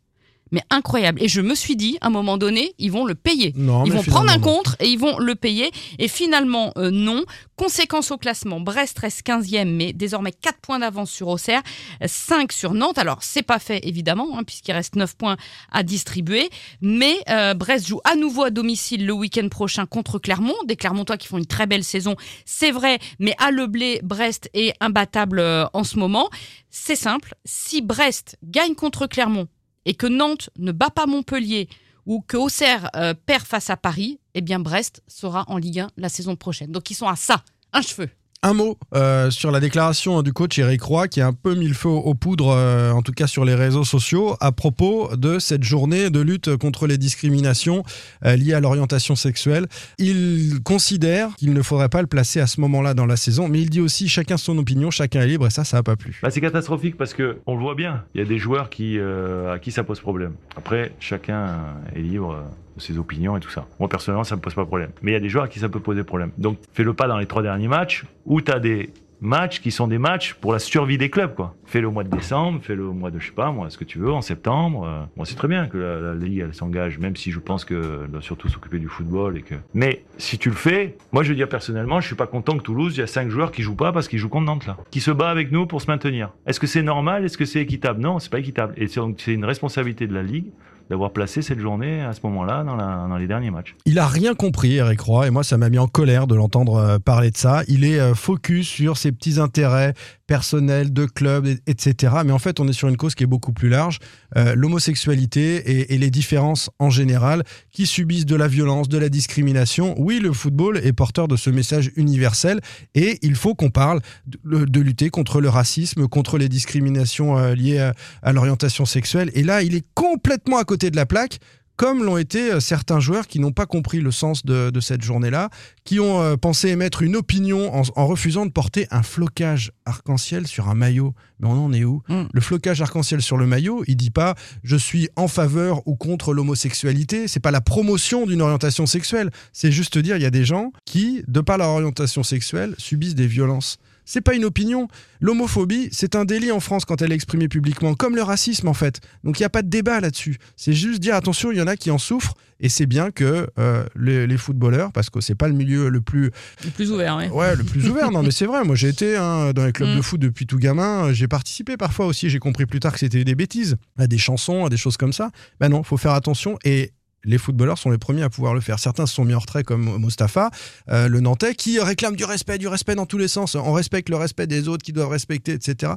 mais 0.53 0.61
incroyable. 0.69 1.21
Et 1.21 1.27
je 1.27 1.41
me 1.41 1.55
suis 1.55 1.75
dit, 1.75 1.97
à 1.99 2.07
un 2.07 2.09
moment 2.11 2.37
donné, 2.37 2.73
ils 2.77 2.91
vont 2.91 3.05
le 3.05 3.15
payer. 3.15 3.53
Non, 3.57 3.83
Ils 3.85 3.91
vont 3.91 4.03
prendre 4.03 4.31
un 4.31 4.39
contre 4.39 4.77
et 4.79 4.87
ils 4.87 4.99
vont 4.99 5.17
le 5.17 5.35
payer. 5.35 5.71
Et 5.97 6.07
finalement, 6.07 6.71
euh, 6.77 6.91
non. 6.91 7.23
Conséquence 7.55 8.11
au 8.11 8.17
classement, 8.17 8.59
Brest 8.59 8.97
reste 8.99 9.25
15e, 9.25 9.65
mais 9.65 9.93
désormais 9.93 10.31
4 10.31 10.59
points 10.59 10.79
d'avance 10.79 11.09
sur 11.11 11.27
Auxerre, 11.27 11.61
5 12.05 12.51
sur 12.51 12.73
Nantes. 12.73 12.99
Alors, 12.99 13.17
c'est 13.21 13.41
pas 13.41 13.57
fait, 13.57 13.79
évidemment, 13.83 14.37
hein, 14.37 14.43
puisqu'il 14.43 14.73
reste 14.73 14.95
9 14.95 15.15
points 15.17 15.37
à 15.71 15.81
distribuer. 15.81 16.49
Mais 16.81 17.17
euh, 17.29 17.55
Brest 17.55 17.87
joue 17.87 17.99
à 18.03 18.15
nouveau 18.15 18.43
à 18.43 18.51
domicile 18.51 19.05
le 19.07 19.13
week-end 19.13 19.49
prochain 19.49 19.87
contre 19.87 20.19
Clermont. 20.19 20.55
Des 20.67 20.75
Clermontois 20.75 21.17
qui 21.17 21.27
font 21.27 21.39
une 21.39 21.47
très 21.47 21.65
belle 21.65 21.83
saison, 21.83 22.15
c'est 22.45 22.71
vrai, 22.71 22.99
mais 23.17 23.33
à 23.39 23.49
Le 23.49 23.65
Blé, 23.65 23.99
Brest 24.03 24.51
est 24.53 24.73
imbattable 24.79 25.39
euh, 25.39 25.65
en 25.73 25.83
ce 25.83 25.97
moment. 25.97 26.29
C'est 26.69 26.95
simple, 26.95 27.33
si 27.43 27.81
Brest 27.81 28.37
gagne 28.43 28.75
contre 28.75 29.07
Clermont 29.07 29.47
et 29.85 29.93
que 29.93 30.07
Nantes 30.07 30.49
ne 30.57 30.71
bat 30.71 30.89
pas 30.89 31.05
Montpellier 31.05 31.69
ou 32.05 32.21
que 32.21 32.37
Auxerre 32.37 32.89
euh, 32.95 33.13
perd 33.13 33.45
face 33.45 33.69
à 33.69 33.77
Paris, 33.77 34.19
eh 34.33 34.41
bien 34.41 34.59
Brest 34.59 35.03
sera 35.07 35.45
en 35.47 35.57
Ligue 35.57 35.79
1 35.79 35.87
la 35.97 36.09
saison 36.09 36.35
prochaine. 36.35 36.71
Donc 36.71 36.89
ils 36.91 36.95
sont 36.95 37.07
à 37.07 37.15
ça, 37.15 37.43
un 37.71 37.81
cheveu. 37.81 38.09
Un 38.45 38.53
mot 38.53 38.77
euh, 38.93 39.31
sur 39.31 39.51
la 39.51 39.61
déclaration 39.61 40.21
du 40.21 40.33
coach 40.33 40.59
Eric 40.59 40.81
Roy 40.81 41.07
qui 41.07 41.21
a 41.21 41.27
un 41.27 41.31
peu 41.31 41.55
mis 41.55 41.69
le 41.69 41.73
feu 41.73 41.87
aux 41.87 42.13
poudres, 42.13 42.49
euh, 42.49 42.91
en 42.91 43.01
tout 43.01 43.13
cas 43.13 43.25
sur 43.25 43.45
les 43.45 43.55
réseaux 43.55 43.85
sociaux, 43.85 44.35
à 44.41 44.51
propos 44.51 45.15
de 45.15 45.39
cette 45.39 45.63
journée 45.63 46.09
de 46.09 46.19
lutte 46.19 46.57
contre 46.57 46.85
les 46.85 46.97
discriminations 46.97 47.83
euh, 48.25 48.35
liées 48.35 48.53
à 48.53 48.59
l'orientation 48.59 49.15
sexuelle. 49.15 49.67
Il 49.97 50.61
considère 50.61 51.33
qu'il 51.37 51.53
ne 51.53 51.61
faudrait 51.61 51.87
pas 51.87 52.01
le 52.01 52.07
placer 52.07 52.41
à 52.41 52.47
ce 52.47 52.59
moment-là 52.59 52.93
dans 52.93 53.05
la 53.05 53.15
saison, 53.15 53.47
mais 53.47 53.61
il 53.61 53.69
dit 53.69 53.79
aussi 53.79 54.09
chacun 54.09 54.35
son 54.35 54.57
opinion, 54.57 54.91
chacun 54.91 55.21
est 55.21 55.27
libre 55.27 55.47
et 55.47 55.49
ça, 55.49 55.63
ça 55.63 55.77
n'a 55.77 55.83
pas 55.83 55.95
plu. 55.95 56.19
Bah, 56.21 56.29
c'est 56.29 56.41
catastrophique 56.41 56.97
parce 56.97 57.13
que 57.13 57.37
on 57.45 57.55
le 57.55 57.61
voit 57.61 57.75
bien. 57.75 58.03
Il 58.13 58.19
y 58.19 58.21
a 58.25 58.27
des 58.27 58.39
joueurs 58.39 58.69
qui, 58.69 58.99
à 58.99 59.57
qui 59.59 59.71
ça 59.71 59.85
pose 59.85 60.01
problème. 60.01 60.33
Après, 60.57 60.91
chacun 60.99 61.77
est 61.95 62.01
libre 62.01 62.43
ses 62.77 62.97
opinions 62.97 63.37
et 63.37 63.39
tout 63.39 63.49
ça. 63.49 63.65
Moi, 63.79 63.89
personnellement, 63.89 64.23
ça 64.23 64.35
me 64.35 64.41
pose 64.41 64.53
pas 64.53 64.65
problème. 64.65 64.91
Mais 65.01 65.11
il 65.11 65.13
y 65.13 65.17
a 65.17 65.19
des 65.19 65.29
joueurs 65.29 65.45
à 65.45 65.47
qui 65.47 65.59
ça 65.59 65.69
peut 65.69 65.79
poser 65.79 66.03
problème. 66.03 66.31
Donc, 66.37 66.57
fais-le 66.73 66.93
pas 66.93 67.07
dans 67.07 67.17
les 67.17 67.25
trois 67.25 67.41
derniers 67.41 67.67
matchs 67.67 68.05
où 68.25 68.41
tu 68.41 68.51
as 68.51 68.59
des 68.59 68.89
matchs 69.23 69.61
qui 69.61 69.71
sont 69.71 69.87
des 69.87 69.97
matchs 69.97 70.33
pour 70.35 70.53
la 70.53 70.59
survie 70.59 70.97
des 70.97 71.09
clubs, 71.09 71.33
quoi. 71.33 71.55
Fais-le 71.65 71.87
au 71.87 71.91
mois 71.91 72.03
de 72.03 72.09
décembre, 72.09 72.59
fais-le 72.61 72.85
au 72.85 72.93
mois 72.93 73.09
de, 73.09 73.19
je 73.19 73.27
sais 73.27 73.31
pas, 73.31 73.51
moi, 73.51 73.69
ce 73.69 73.77
que 73.77 73.85
tu 73.85 73.97
veux, 73.97 74.11
en 74.11 74.21
septembre. 74.21 74.85
Euh, 74.85 75.03
Moi, 75.15 75.25
c'est 75.25 75.35
très 75.35 75.47
bien 75.47 75.67
que 75.67 75.77
la, 75.77 76.13
Ligue, 76.13 76.39
elle 76.39 76.53
s'engage, 76.53 76.99
même 76.99 77.15
si 77.15 77.31
je 77.31 77.39
pense 77.39 77.65
qu'elle 77.65 78.07
doit 78.09 78.21
surtout 78.21 78.49
s'occuper 78.49 78.79
du 78.79 78.87
football 78.87 79.37
et 79.37 79.41
que. 79.41 79.55
Mais 79.73 80.03
si 80.17 80.37
tu 80.37 80.49
le 80.49 80.55
fais, 80.55 80.97
moi, 81.11 81.23
je 81.23 81.29
veux 81.29 81.35
dire 81.35 81.49
personnellement, 81.49 82.01
je 82.01 82.07
suis 82.07 82.15
pas 82.15 82.27
content 82.27 82.57
que 82.57 82.63
Toulouse, 82.63 82.95
il 82.97 82.99
y 82.99 83.03
a 83.03 83.07
cinq 83.07 83.29
joueurs 83.29 83.51
qui 83.51 83.61
jouent 83.63 83.75
pas 83.75 83.91
parce 83.91 84.07
qu'ils 84.07 84.19
jouent 84.19 84.29
contre 84.29 84.45
Nantes, 84.45 84.67
là. 84.67 84.77
Qui 84.91 84.99
se 84.99 85.11
bat 85.11 85.29
avec 85.29 85.51
nous 85.51 85.65
pour 85.65 85.81
se 85.81 85.87
maintenir. 85.87 86.29
Est-ce 86.45 86.59
que 86.59 86.67
c'est 86.67 86.83
normal? 86.83 87.23
Est-ce 87.23 87.37
que 87.37 87.45
c'est 87.45 87.61
équitable? 87.61 88.01
Non, 88.01 88.19
c'est 88.19 88.31
pas 88.31 88.39
équitable. 88.39 88.73
Et 88.77 88.87
donc, 88.87 89.15
c'est 89.19 89.33
une 89.33 89.45
responsabilité 89.45 90.05
de 90.05 90.13
la 90.13 90.23
Ligue 90.23 90.51
d'avoir 90.89 91.11
placé 91.11 91.41
cette 91.41 91.59
journée 91.59 92.01
à 92.01 92.13
ce 92.13 92.19
moment-là 92.23 92.63
dans, 92.63 92.75
dans 92.75 93.17
les 93.17 93.27
derniers 93.27 93.51
matchs. 93.51 93.75
Il 93.85 93.99
a 93.99 94.07
rien 94.07 94.35
compris, 94.35 94.75
Eric 94.75 95.01
Roy, 95.01 95.27
et 95.27 95.29
moi, 95.29 95.43
ça 95.43 95.57
m'a 95.57 95.69
mis 95.69 95.79
en 95.79 95.87
colère 95.87 96.27
de 96.27 96.35
l'entendre 96.35 96.75
euh, 96.75 96.99
parler 96.99 97.31
de 97.31 97.37
ça. 97.37 97.63
Il 97.67 97.83
est 97.83 97.99
euh, 97.99 98.13
focus 98.13 98.67
sur 98.67 98.97
ses 98.97 99.11
petits 99.11 99.39
intérêts 99.39 99.93
personnels, 100.27 100.93
de 100.93 101.05
club, 101.05 101.45
et- 101.45 101.59
etc. 101.67 102.13
Mais 102.25 102.31
en 102.31 102.39
fait, 102.39 102.59
on 102.59 102.67
est 102.67 102.73
sur 102.73 102.87
une 102.87 102.97
cause 102.97 103.15
qui 103.15 103.23
est 103.23 103.27
beaucoup 103.27 103.53
plus 103.53 103.69
large. 103.69 103.99
Euh, 104.37 104.55
L'homosexualité 104.55 105.93
et, 105.93 105.97
les 105.97 106.09
différences 106.09 106.69
en 106.79 106.89
général 106.89 107.43
qui 107.71 107.85
subissent 107.85 108.25
de 108.25 108.35
la 108.35 108.47
violence, 108.47 108.89
de 108.89 108.97
la 108.97 109.09
discrimination. 109.09 109.95
Oui, 109.97 110.19
le 110.19 110.33
football 110.33 110.77
est 110.77 110.93
porteur 110.93 111.27
de 111.27 111.35
ce 111.35 111.49
message 111.49 111.91
universel 111.95 112.59
et 112.95 113.19
il 113.21 113.35
faut 113.35 113.55
qu'on 113.55 113.69
parle 113.69 114.01
de, 114.25 114.79
lutter 114.79 115.09
contre 115.09 115.39
le 115.39 115.49
racisme, 115.49 116.07
contre 116.07 116.37
les 116.37 116.49
discriminations 116.49 117.37
euh, 117.37 117.55
liées 117.55 117.91
à 118.21 118.33
l'orientation 118.33 118.85
sexuelle. 118.85 119.31
Et 119.33 119.43
là, 119.43 119.61
il 119.61 119.75
est 119.75 119.85
complètement 119.93 120.57
à 120.57 120.63
côté 120.63 120.91
de 120.91 120.95
la 120.95 121.05
plaque 121.05 121.39
comme 121.83 122.05
l'ont 122.05 122.15
été 122.15 122.49
euh, 122.49 122.61
certains 122.61 123.01
joueurs 123.01 123.27
qui 123.27 123.41
n'ont 123.41 123.51
pas 123.51 123.65
compris 123.65 123.99
le 123.99 124.09
sens 124.09 124.45
de, 124.45 124.69
de 124.69 124.79
cette 124.79 125.01
journée-là, 125.01 125.49
qui 125.83 125.99
ont 125.99 126.21
euh, 126.21 126.37
pensé 126.37 126.69
émettre 126.69 127.01
une 127.01 127.17
opinion 127.17 127.75
en, 127.75 127.81
en 127.97 128.07
refusant 128.07 128.45
de 128.45 128.51
porter 128.51 128.87
un 128.89 129.03
flocage 129.03 129.73
arc-en-ciel 129.83 130.47
sur 130.47 130.69
un 130.69 130.75
maillot. 130.75 131.13
Mais 131.41 131.49
on 131.49 131.65
en 131.65 131.73
est 131.73 131.83
où? 131.83 132.01
Mm. 132.07 132.23
Le 132.31 132.39
flocage 132.39 132.81
arc-en-ciel 132.81 133.21
sur 133.21 133.35
le 133.35 133.47
maillot, 133.47 133.83
il 133.87 133.97
dit 133.97 134.11
pas 134.11 134.35
je 134.63 134.77
suis 134.77 135.09
en 135.17 135.27
faveur 135.27 135.85
ou 135.85 135.97
contre 135.97 136.33
l'homosexualité. 136.33 137.27
C'est 137.27 137.41
pas 137.41 137.51
la 137.51 137.59
promotion 137.59 138.25
d'une 138.25 138.41
orientation 138.41 138.85
sexuelle. 138.85 139.29
C'est 139.51 139.73
juste 139.73 139.97
dire 139.97 140.15
il 140.15 140.23
y 140.23 140.25
a 140.25 140.31
des 140.31 140.45
gens 140.45 140.71
qui, 140.85 141.25
de 141.27 141.41
par 141.41 141.57
leur 141.57 141.67
orientation 141.67 142.23
sexuelle, 142.23 142.75
subissent 142.77 143.15
des 143.15 143.27
violences. 143.27 143.77
C'est 144.05 144.21
pas 144.21 144.33
une 144.35 144.45
opinion. 144.45 144.87
L'homophobie, 145.21 145.89
c'est 145.91 146.15
un 146.15 146.25
délit 146.25 146.51
en 146.51 146.59
France 146.59 146.85
quand 146.85 147.01
elle 147.01 147.11
est 147.11 147.15
exprimée 147.15 147.47
publiquement, 147.47 147.93
comme 147.95 148.15
le 148.15 148.23
racisme 148.23 148.67
en 148.67 148.73
fait. 148.73 148.99
Donc 149.23 149.39
il 149.39 149.41
n'y 149.41 149.45
a 149.45 149.49
pas 149.49 149.61
de 149.61 149.69
débat 149.69 149.99
là-dessus. 149.99 150.37
C'est 150.55 150.73
juste 150.73 150.99
dire 150.99 151.15
attention, 151.15 151.51
il 151.51 151.57
y 151.57 151.61
en 151.61 151.67
a 151.67 151.75
qui 151.77 151.91
en 151.91 151.97
souffrent, 151.97 152.33
et 152.59 152.69
c'est 152.69 152.85
bien 152.85 153.11
que 153.11 153.47
euh, 153.59 153.85
les, 153.95 154.27
les 154.27 154.37
footballeurs, 154.37 154.91
parce 154.91 155.09
que 155.09 155.21
c'est 155.21 155.35
pas 155.35 155.47
le 155.47 155.53
milieu 155.53 155.89
le 155.89 156.01
plus, 156.01 156.31
Le 156.63 156.69
plus 156.71 156.91
ouvert, 156.91 157.17
ouais. 157.17 157.29
ouais, 157.29 157.55
le 157.55 157.63
plus 157.63 157.89
ouvert. 157.89 158.11
Non, 158.11 158.23
mais 158.23 158.31
c'est 158.31 158.45
vrai. 158.45 158.63
Moi, 158.63 158.75
j'ai 158.75 158.89
été 158.89 159.17
hein, 159.17 159.51
dans 159.53 159.65
les 159.65 159.71
clubs 159.73 159.89
Mm. 159.89 159.97
de 159.97 160.01
foot 160.01 160.19
depuis 160.19 160.45
tout 160.45 160.57
gamin. 160.57 161.11
J'ai 161.13 161.27
participé 161.27 161.75
parfois 161.77 162.05
aussi. 162.05 162.29
J'ai 162.29 162.39
compris 162.39 162.65
plus 162.65 162.79
tard 162.79 162.93
que 162.93 162.99
c'était 162.99 163.23
des 163.25 163.35
bêtises, 163.35 163.75
à 163.97 164.07
des 164.07 164.17
chansons, 164.17 164.65
à 164.65 164.69
des 164.69 164.77
choses 164.77 164.95
comme 164.97 165.13
ça. 165.13 165.29
Ben 165.59 165.69
non, 165.69 165.83
faut 165.83 165.97
faire 165.97 166.13
attention 166.13 166.57
et 166.63 166.91
les 167.23 167.37
footballeurs 167.37 167.77
sont 167.77 167.89
les 167.89 167.97
premiers 167.97 168.23
à 168.23 168.29
pouvoir 168.29 168.53
le 168.53 168.61
faire. 168.61 168.79
Certains 168.79 169.05
se 169.05 169.13
sont 169.13 169.25
mis 169.25 169.33
en 169.33 169.39
retrait 169.39 169.63
comme 169.63 169.97
Mostafa, 169.97 170.51
euh, 170.89 171.07
le 171.07 171.19
Nantais, 171.19 171.55
qui 171.55 171.79
réclame 171.79 172.15
du 172.15 172.25
respect, 172.25 172.57
du 172.57 172.67
respect 172.67 172.95
dans 172.95 173.05
tous 173.05 173.17
les 173.17 173.27
sens. 173.27 173.55
On 173.55 173.73
respecte 173.73 174.09
le 174.09 174.17
respect 174.17 174.47
des 174.47 174.67
autres 174.67 174.83
qui 174.83 174.93
doivent 174.93 175.09
respecter, 175.09 175.53
etc. 175.53 175.93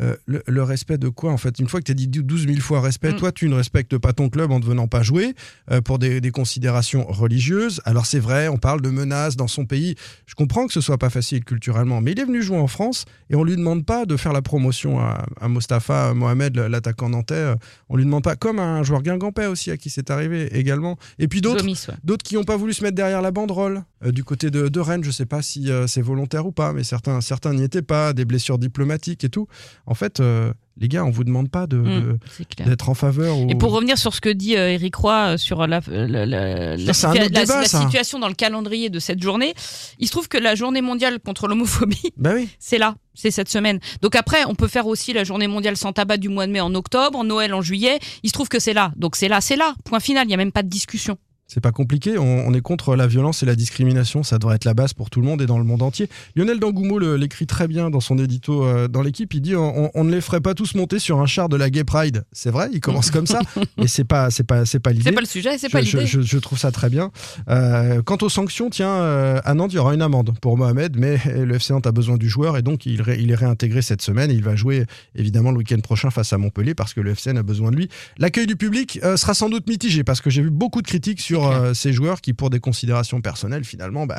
Euh, 0.00 0.16
le, 0.24 0.42
le 0.46 0.62
respect 0.62 0.96
de 0.96 1.08
quoi 1.10 1.32
en 1.32 1.36
fait? 1.36 1.58
Une 1.58 1.68
fois 1.68 1.80
que 1.80 1.84
tu 1.84 1.92
as 1.92 1.94
dit 1.94 2.08
12 2.08 2.46
000 2.46 2.60
fois 2.60 2.80
respect, 2.80 3.12
Mm. 3.12 3.16
toi 3.16 3.32
tu 3.32 3.48
ne 3.48 3.54
respectes 3.54 3.98
pas 3.98 4.12
ton 4.14 4.30
club 4.30 4.50
en 4.50 4.58
ne 4.58 4.64
venant 4.64 4.88
pas 4.88 5.02
jouer 5.02 5.34
euh, 5.70 5.82
pour 5.82 5.98
des, 5.98 6.20
des 6.22 6.30
considérations 6.30 7.04
religieuses. 7.06 7.80
Alors 7.84 8.06
c'est 8.06 8.18
vrai, 8.18 8.48
on 8.48 8.56
parle 8.56 8.80
de 8.80 8.88
menaces 8.88 9.36
dans 9.36 9.48
son 9.48 9.66
pays. 9.66 9.94
Je 10.26 10.34
comprends 10.34 10.66
que 10.66 10.72
ce 10.72 10.80
soit 10.80 10.96
pas 10.98 11.10
facile 11.10 11.44
culturellement, 11.44 12.00
mais 12.00 12.12
il 12.12 12.20
est 12.20 12.24
venu 12.24 12.42
jouer 12.42 12.56
en 12.56 12.68
France 12.68 13.04
et 13.28 13.36
on 13.36 13.44
lui 13.44 13.54
demande 13.56 13.84
pas 13.84 14.06
de 14.06 14.16
faire 14.16 14.32
la 14.32 14.40
promotion 14.42 14.98
à, 14.98 15.26
à 15.40 15.48
Mostafa 15.48 16.14
Mohamed, 16.14 16.56
l'attaquant 16.56 17.10
nantais. 17.10 17.54
On 17.90 17.96
lui 17.96 18.04
demande 18.04 18.24
pas, 18.24 18.34
comme 18.36 18.58
un 18.60 18.82
joueur 18.82 19.02
guingampais 19.02 19.46
aussi 19.46 19.70
à 19.70 19.76
qui 19.76 19.90
c'est 19.90 20.10
arrivé 20.10 20.56
également. 20.58 20.96
Et 21.18 21.28
puis 21.28 21.40
d'autres 21.42 21.58
Gomis, 21.60 21.84
ouais. 21.88 21.94
D'autres 22.02 22.22
qui 22.24 22.34
n'ont 22.36 22.44
pas 22.44 22.56
voulu 22.56 22.72
se 22.72 22.82
mettre 22.82 22.96
derrière 22.96 23.20
la 23.20 23.30
banderole. 23.30 23.84
Euh, 24.04 24.10
du 24.12 24.24
côté 24.24 24.50
de, 24.50 24.68
de 24.68 24.80
Rennes, 24.80 25.02
je 25.04 25.08
ne 25.08 25.12
sais 25.12 25.26
pas 25.26 25.42
si 25.42 25.68
c'est 25.86 26.02
volontaire 26.02 26.46
ou 26.46 26.52
pas, 26.52 26.72
mais 26.72 26.82
certains 26.82 27.20
certains 27.20 27.52
n'y 27.52 27.62
étaient 27.62 27.82
pas, 27.82 28.12
des 28.14 28.24
blessures 28.24 28.58
diplomatiques 28.58 29.24
et 29.24 29.28
tout. 29.28 29.46
En 29.86 29.94
fait, 29.94 30.20
euh, 30.20 30.52
les 30.78 30.88
gars, 30.88 31.04
on 31.04 31.10
vous 31.10 31.24
demande 31.24 31.50
pas 31.50 31.66
de- 31.66 31.76
Mm, 31.76 32.18
clair. 32.54 32.68
d'être 32.68 32.88
en 32.88 32.94
faveur. 32.94 33.36
Ou... 33.38 33.48
Et 33.50 33.54
pour 33.56 33.72
revenir 33.72 33.98
sur 33.98 34.14
ce 34.14 34.20
que 34.20 34.28
dit 34.28 34.56
euh, 34.56 34.70
Eric 34.70 34.94
Roy 34.94 35.14
euh, 35.34 35.36
sur 35.36 35.66
la, 35.66 35.80
situa- 35.80 37.28
débat, 37.28 37.64
situation 37.64 38.18
dans 38.18 38.28
le 38.28 38.34
calendrier 38.34 38.90
de 38.90 38.98
cette 38.98 39.20
journée, 39.22 39.54
il 39.98 40.06
se 40.06 40.12
trouve 40.12 40.28
que 40.28 40.38
la 40.38 40.54
journée 40.54 40.80
mondiale 40.82 41.18
contre 41.20 41.48
l'homophobie, 41.48 42.12
Bah 42.16 42.32
oui. 42.34 42.48
c'est 42.58 42.78
là, 42.78 42.94
c'est 43.14 43.30
cette 43.30 43.48
semaine. 43.48 43.80
Donc 44.00 44.14
après, 44.16 44.44
on 44.46 44.54
peut 44.54 44.68
faire 44.68 44.86
aussi 44.86 45.12
la 45.12 45.24
journée 45.24 45.46
mondiale 45.48 45.76
sans 45.76 45.92
tabac 45.92 46.16
du 46.18 46.28
mois 46.28 46.46
de 46.46 46.52
mai 46.52 46.60
en 46.60 46.74
octobre, 46.74 47.22
Noël 47.24 47.52
en 47.54 47.60
juillet. 47.62 47.98
Il 48.22 48.28
se 48.28 48.32
trouve 48.34 48.48
que 48.48 48.58
c'est 48.60 48.72
là. 48.74 48.92
Donc 48.96 49.16
c'est 49.16 49.28
là, 49.28 49.40
c'est 49.40 49.56
là. 49.56 49.74
Point 49.84 50.00
final. 50.00 50.24
Il 50.26 50.28
n'y 50.28 50.34
a 50.34 50.38
même 50.38 50.52
pas 50.52 50.62
de 50.62 50.68
discussion. 50.68 51.18
C'est 51.52 51.60
pas 51.60 51.70
compliqué, 51.72 52.16
on, 52.16 52.46
on 52.46 52.54
est 52.54 52.62
contre 52.62 52.96
la 52.96 53.06
violence 53.06 53.42
et 53.42 53.46
la 53.46 53.54
discrimination, 53.54 54.22
ça 54.22 54.38
devrait 54.38 54.56
être 54.56 54.64
la 54.64 54.72
base 54.72 54.94
pour 54.94 55.10
tout 55.10 55.20
le 55.20 55.26
monde 55.26 55.42
et 55.42 55.46
dans 55.46 55.58
le 55.58 55.64
monde 55.64 55.82
entier. 55.82 56.08
Lionel 56.34 56.58
Dangoumo 56.58 56.98
l'écrit 56.98 57.46
très 57.46 57.68
bien 57.68 57.90
dans 57.90 58.00
son 58.00 58.16
édito 58.18 58.64
euh, 58.64 58.88
dans 58.88 59.02
l'équipe, 59.02 59.34
il 59.34 59.42
dit 59.42 59.54
on, 59.54 59.90
on 59.94 60.04
ne 60.04 60.10
les 60.10 60.22
ferait 60.22 60.40
pas 60.40 60.54
tous 60.54 60.74
monter 60.74 60.98
sur 60.98 61.20
un 61.20 61.26
char 61.26 61.50
de 61.50 61.56
la 61.56 61.68
Gay 61.68 61.84
Pride. 61.84 62.24
C'est 62.32 62.50
vrai, 62.50 62.70
il 62.72 62.80
commence 62.80 63.10
comme 63.10 63.26
ça, 63.26 63.40
mais 63.76 63.86
c'est 63.86 64.04
pas 64.04 64.30
c'est 64.30 64.44
pas 64.44 64.64
c'est 64.64 64.78
pas 64.80 64.92
l'idée. 64.92 65.04
C'est 65.04 65.12
pas 65.12 65.20
le 65.20 65.26
sujet, 65.26 65.58
c'est 65.58 65.68
pas 65.68 65.80
l'idée. 65.82 66.06
je- 66.06 66.20
je 66.22 66.38
trouve 66.38 66.58
ça 66.58 66.70
très 66.72 66.88
bien. 66.88 67.10
Euh, 67.50 68.00
quant 68.02 68.16
aux 68.22 68.28
sanctions, 68.28 68.70
tiens, 68.70 68.88
euh, 68.88 69.40
à 69.44 69.52
Nantes, 69.54 69.72
il 69.72 69.76
y 69.76 69.78
aura 69.78 69.92
une 69.94 70.02
amende 70.02 70.32
pour 70.40 70.56
Mohamed, 70.56 70.96
mais 70.98 71.18
le 71.36 71.54
FC 71.56 71.72
Nantes 71.74 71.86
a 71.86 71.92
besoin 71.92 72.16
du 72.16 72.28
joueur 72.28 72.56
et 72.56 72.62
donc 72.62 72.86
il, 72.86 73.02
ré- 73.02 73.18
il 73.20 73.30
est 73.30 73.34
réintégré 73.34 73.82
cette 73.82 74.00
semaine. 74.02 74.30
Et 74.30 74.34
il 74.34 74.42
va 74.42 74.56
jouer 74.56 74.84
évidemment 75.14 75.50
le 75.50 75.58
week-end 75.58 75.80
prochain 75.80 76.10
face 76.10 76.32
à 76.32 76.38
Montpellier 76.38 76.74
parce 76.74 76.94
que 76.94 77.00
le 77.00 77.10
FC 77.10 77.30
a 77.30 77.42
besoin 77.42 77.70
de 77.70 77.76
lui. 77.76 77.88
L'accueil 78.18 78.46
du 78.46 78.56
public 78.56 79.00
euh, 79.04 79.16
sera 79.16 79.34
sans 79.34 79.48
doute 79.50 79.66
mitigé 79.68 80.02
parce 80.04 80.20
que 80.20 80.30
j'ai 80.30 80.42
vu 80.42 80.50
beaucoup 80.50 80.80
de 80.82 80.86
critiques 80.86 81.20
sur 81.20 81.41
Euh, 81.50 81.74
ces 81.74 81.92
joueurs 81.92 82.20
qui, 82.20 82.32
pour 82.32 82.50
des 82.50 82.60
considérations 82.60 83.20
personnelles, 83.20 83.64
finalement, 83.64 84.06
bah, 84.06 84.18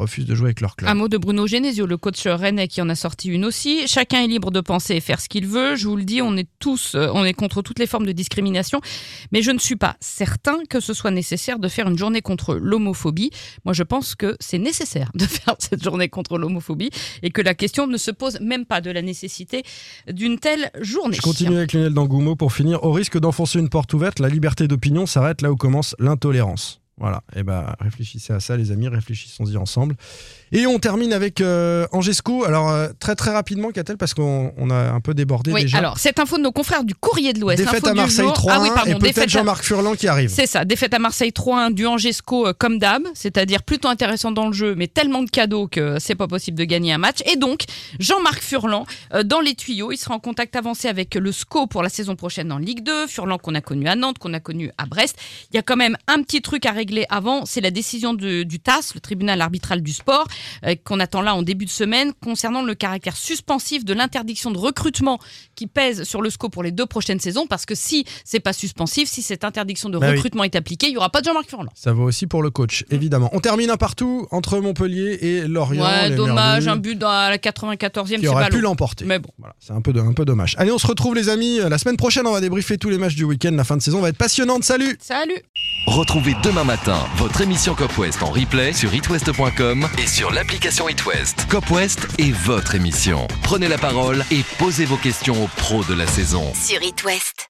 refusent 0.00 0.26
de 0.26 0.34
jouer 0.34 0.46
avec 0.46 0.60
leur 0.60 0.76
club. 0.76 0.90
Un 0.90 0.94
mot 0.94 1.08
de 1.08 1.16
Bruno 1.16 1.46
Genesio, 1.46 1.86
le 1.86 1.96
coach 1.96 2.26
rennais 2.26 2.68
qui 2.68 2.82
en 2.82 2.88
a 2.88 2.94
sorti 2.94 3.28
une 3.28 3.44
aussi. 3.44 3.86
Chacun 3.86 4.22
est 4.22 4.26
libre 4.26 4.50
de 4.50 4.60
penser 4.60 4.94
et 4.96 5.00
faire 5.00 5.20
ce 5.20 5.28
qu'il 5.28 5.46
veut. 5.46 5.76
Je 5.76 5.86
vous 5.86 5.96
le 5.96 6.04
dis, 6.04 6.22
on 6.22 6.36
est 6.36 6.48
tous, 6.58 6.94
euh, 6.94 7.08
on 7.14 7.24
est 7.24 7.32
contre 7.32 7.62
toutes 7.62 7.78
les 7.78 7.86
formes 7.86 8.06
de 8.06 8.12
discrimination. 8.12 8.80
Mais 9.32 9.42
je 9.42 9.50
ne 9.50 9.58
suis 9.58 9.76
pas 9.76 9.96
certain 10.00 10.58
que 10.68 10.80
ce 10.80 10.94
soit 10.94 11.10
nécessaire 11.10 11.58
de 11.58 11.68
faire 11.68 11.88
une 11.88 11.98
journée 11.98 12.22
contre 12.22 12.54
l'homophobie. 12.54 13.30
Moi, 13.64 13.74
je 13.74 13.82
pense 13.82 14.14
que 14.14 14.36
c'est 14.40 14.58
nécessaire 14.58 15.10
de 15.14 15.24
faire 15.26 15.54
cette 15.58 15.82
journée 15.82 16.08
contre 16.08 16.38
l'homophobie 16.38 16.90
et 17.22 17.30
que 17.30 17.42
la 17.42 17.54
question 17.54 17.86
ne 17.86 17.96
se 17.96 18.10
pose 18.10 18.40
même 18.40 18.64
pas 18.64 18.80
de 18.80 18.90
la 18.90 19.02
nécessité 19.02 19.62
d'une 20.10 20.38
telle 20.38 20.70
journée. 20.80 21.16
Je 21.16 21.22
continue 21.22 21.56
avec 21.56 21.72
Lionel 21.72 21.94
Dangoumo 21.94 22.36
pour 22.36 22.52
finir. 22.52 22.82
Au 22.84 22.92
risque 22.92 23.18
d'enfoncer 23.18 23.58
une 23.58 23.68
porte 23.68 23.92
ouverte, 23.94 24.18
la 24.18 24.28
liberté 24.28 24.66
d'opinion 24.68 25.06
s'arrête 25.06 25.42
là 25.42 25.50
où 25.52 25.56
commence 25.56 25.94
l'intolérance. 25.98 26.79
Voilà, 27.00 27.22
et 27.34 27.42
ben 27.42 27.74
réfléchissez 27.80 28.34
à 28.34 28.40
ça 28.40 28.58
les 28.58 28.72
amis, 28.72 28.86
réfléchissons-y 28.86 29.56
ensemble. 29.56 29.96
Et 30.52 30.66
on 30.66 30.78
termine 30.78 31.12
avec 31.12 31.40
euh, 31.40 31.86
Angesco. 31.92 32.44
Alors 32.44 32.70
euh, 32.70 32.88
très 32.98 33.14
très 33.14 33.30
rapidement, 33.30 33.70
Catel, 33.70 33.96
parce 33.96 34.14
qu'on 34.14 34.52
on 34.56 34.70
a 34.70 34.90
un 34.90 35.00
peu 35.00 35.14
débordé 35.14 35.52
Oui, 35.52 35.62
déjà. 35.62 35.78
alors 35.78 35.98
cette 35.98 36.18
info 36.18 36.38
de 36.38 36.42
nos 36.42 36.52
confrères 36.52 36.84
du 36.84 36.94
Courrier 36.94 37.32
de 37.32 37.40
l'Ouest. 37.40 37.58
défaite 37.62 37.84
info 37.84 37.88
à 37.88 37.94
Marseille 37.94 38.24
jour. 38.24 38.32
3 38.32 38.52
Ah 38.54 38.60
oui, 38.60 38.68
pardon, 38.74 38.90
et 38.92 38.94
peut-être 38.98 39.28
Jean-Marc 39.28 39.62
Furlan 39.64 39.94
qui 39.94 40.08
arrive. 40.08 40.28
C'est 40.28 40.46
ça, 40.46 40.64
défaite 40.64 40.92
à 40.94 40.98
Marseille 40.98 41.30
3-1 41.30 41.72
du 41.72 41.86
Angesco 41.86 42.48
euh, 42.48 42.52
comme 42.56 42.78
d'hab, 42.78 43.02
c'est-à-dire 43.14 43.62
plutôt 43.62 43.88
intéressant 43.88 44.32
dans 44.32 44.46
le 44.48 44.52
jeu, 44.52 44.74
mais 44.74 44.88
tellement 44.88 45.22
de 45.22 45.30
cadeaux 45.30 45.68
que 45.68 45.98
c'est 46.00 46.14
pas 46.16 46.26
possible 46.26 46.58
de 46.58 46.64
gagner 46.64 46.92
un 46.92 46.98
match. 46.98 47.18
Et 47.32 47.36
donc, 47.36 47.64
Jean-Marc 47.98 48.42
Furlan, 48.42 48.86
dans 49.24 49.40
les 49.40 49.54
tuyaux, 49.54 49.92
il 49.92 49.96
sera 49.98 50.14
en 50.14 50.18
contact 50.20 50.56
avancé 50.56 50.88
avec 50.88 51.14
le 51.14 51.30
SCO 51.32 51.66
pour 51.66 51.82
la 51.82 51.88
saison 51.88 52.16
prochaine 52.16 52.50
en 52.52 52.58
Ligue 52.58 52.82
2, 52.82 53.06
Furlan 53.06 53.38
qu'on 53.38 53.54
a 53.54 53.60
connu 53.60 53.86
à 53.88 53.94
Nantes, 53.94 54.18
qu'on 54.18 54.34
a 54.34 54.40
connu 54.40 54.70
à 54.78 54.86
Brest. 54.86 55.16
Il 55.52 55.56
y 55.56 55.58
a 55.58 55.62
quand 55.62 55.76
même 55.76 55.96
un 56.08 56.22
petit 56.22 56.42
truc 56.42 56.66
à 56.66 56.72
régler 56.72 57.06
avant, 57.08 57.44
c'est 57.46 57.60
la 57.60 57.70
décision 57.70 58.14
de- 58.14 58.42
du 58.42 58.58
TAS, 58.60 58.92
le 58.94 59.00
tribunal 59.00 59.40
arbitral 59.40 59.80
du 59.82 59.92
sport, 59.92 60.26
qu'on 60.84 61.00
attend 61.00 61.22
là 61.22 61.34
en 61.34 61.42
début 61.42 61.64
de 61.64 61.70
semaine, 61.70 62.12
concernant 62.22 62.62
le 62.62 62.74
caractère 62.74 63.16
suspensif 63.16 63.84
de 63.84 63.92
l'interdiction 63.94 64.50
de 64.50 64.58
recrutement 64.58 65.18
qui 65.54 65.66
pèse 65.66 66.04
sur 66.04 66.22
le 66.22 66.30
SCO 66.30 66.48
pour 66.48 66.62
les 66.62 66.70
deux 66.72 66.86
prochaines 66.86 67.20
saisons, 67.20 67.46
parce 67.46 67.66
que 67.66 67.74
si 67.74 68.04
c'est 68.24 68.40
pas 68.40 68.52
suspensif, 68.52 69.08
si 69.08 69.22
cette 69.22 69.44
interdiction 69.44 69.88
de 69.88 69.98
Bah 69.98 70.08
oui. 70.10 70.16
recrutement 70.16 70.44
est 70.44 70.56
appliquée, 70.56 70.88
il 70.88 70.94
y 70.94 70.96
aura 70.96 71.10
pas 71.10 71.20
de 71.20 71.26
Jean-Marc 71.26 71.48
Furlan. 71.48 71.70
Ça 71.74 71.92
vaut 71.92 72.04
aussi 72.04 72.26
pour 72.26 72.42
le 72.42 72.50
coach, 72.50 72.84
évidemment. 72.90 73.28
On 73.32 73.40
termine 73.40 73.70
un 73.70 73.76
partout 73.76 74.26
entre 74.30 74.58
Montpellier 74.60 75.18
et 75.20 75.48
Lorient. 75.48 75.84
Ouais, 75.84 76.10
dommage, 76.10 76.68
un 76.68 76.76
but 76.76 76.96
dans 76.96 77.10
la 77.10 77.36
94e, 77.38 78.20
qui 78.20 78.28
aurait 78.28 78.44
ballot. 78.44 78.56
pu 78.56 78.62
l'emporter. 78.62 79.04
Mais 79.04 79.18
bon. 79.18 79.30
Voilà, 79.38 79.54
c'est 79.60 79.72
un 79.72 79.80
peu, 79.80 79.92
de- 79.92 80.00
un 80.00 80.12
peu 80.12 80.24
dommage. 80.24 80.54
Allez, 80.58 80.72
on 80.72 80.78
se 80.78 80.86
retrouve 80.86 81.14
les 81.14 81.28
amis. 81.28 81.58
La 81.68 81.78
semaine 81.78 81.96
prochaine, 81.96 82.26
on 82.26 82.32
va 82.32 82.40
débriefer 82.40 82.78
tous 82.78 82.90
les 82.90 82.98
matchs 82.98 83.14
du 83.14 83.24
week-end. 83.24 83.52
La 83.52 83.64
fin 83.64 83.76
de 83.76 83.82
saison 83.82 84.00
va 84.00 84.08
être 84.08 84.16
passionnante. 84.18 84.64
Salut 84.64 84.96
Salut 85.00 85.40
Retrouvez 85.86 86.34
demain 86.42 86.64
matin 86.64 86.98
votre 87.16 87.40
émission 87.40 87.74
Cop 87.74 87.96
West 87.98 88.22
en 88.22 88.30
replay 88.30 88.72
sur 88.72 88.92
itwest.com 88.94 89.88
et 90.02 90.06
sur 90.06 90.29
l'application 90.32 90.88
itwest. 90.88 91.46
Cop 91.48 91.70
West 91.70 92.06
est 92.18 92.32
votre 92.32 92.74
émission. 92.74 93.26
Prenez 93.42 93.68
la 93.68 93.78
parole 93.78 94.24
et 94.30 94.42
posez 94.58 94.84
vos 94.84 94.96
questions 94.96 95.44
aux 95.44 95.48
pros 95.48 95.84
de 95.84 95.94
la 95.94 96.06
saison. 96.06 96.52
Sur 96.54 96.82
It 96.82 97.02
West. 97.04 97.34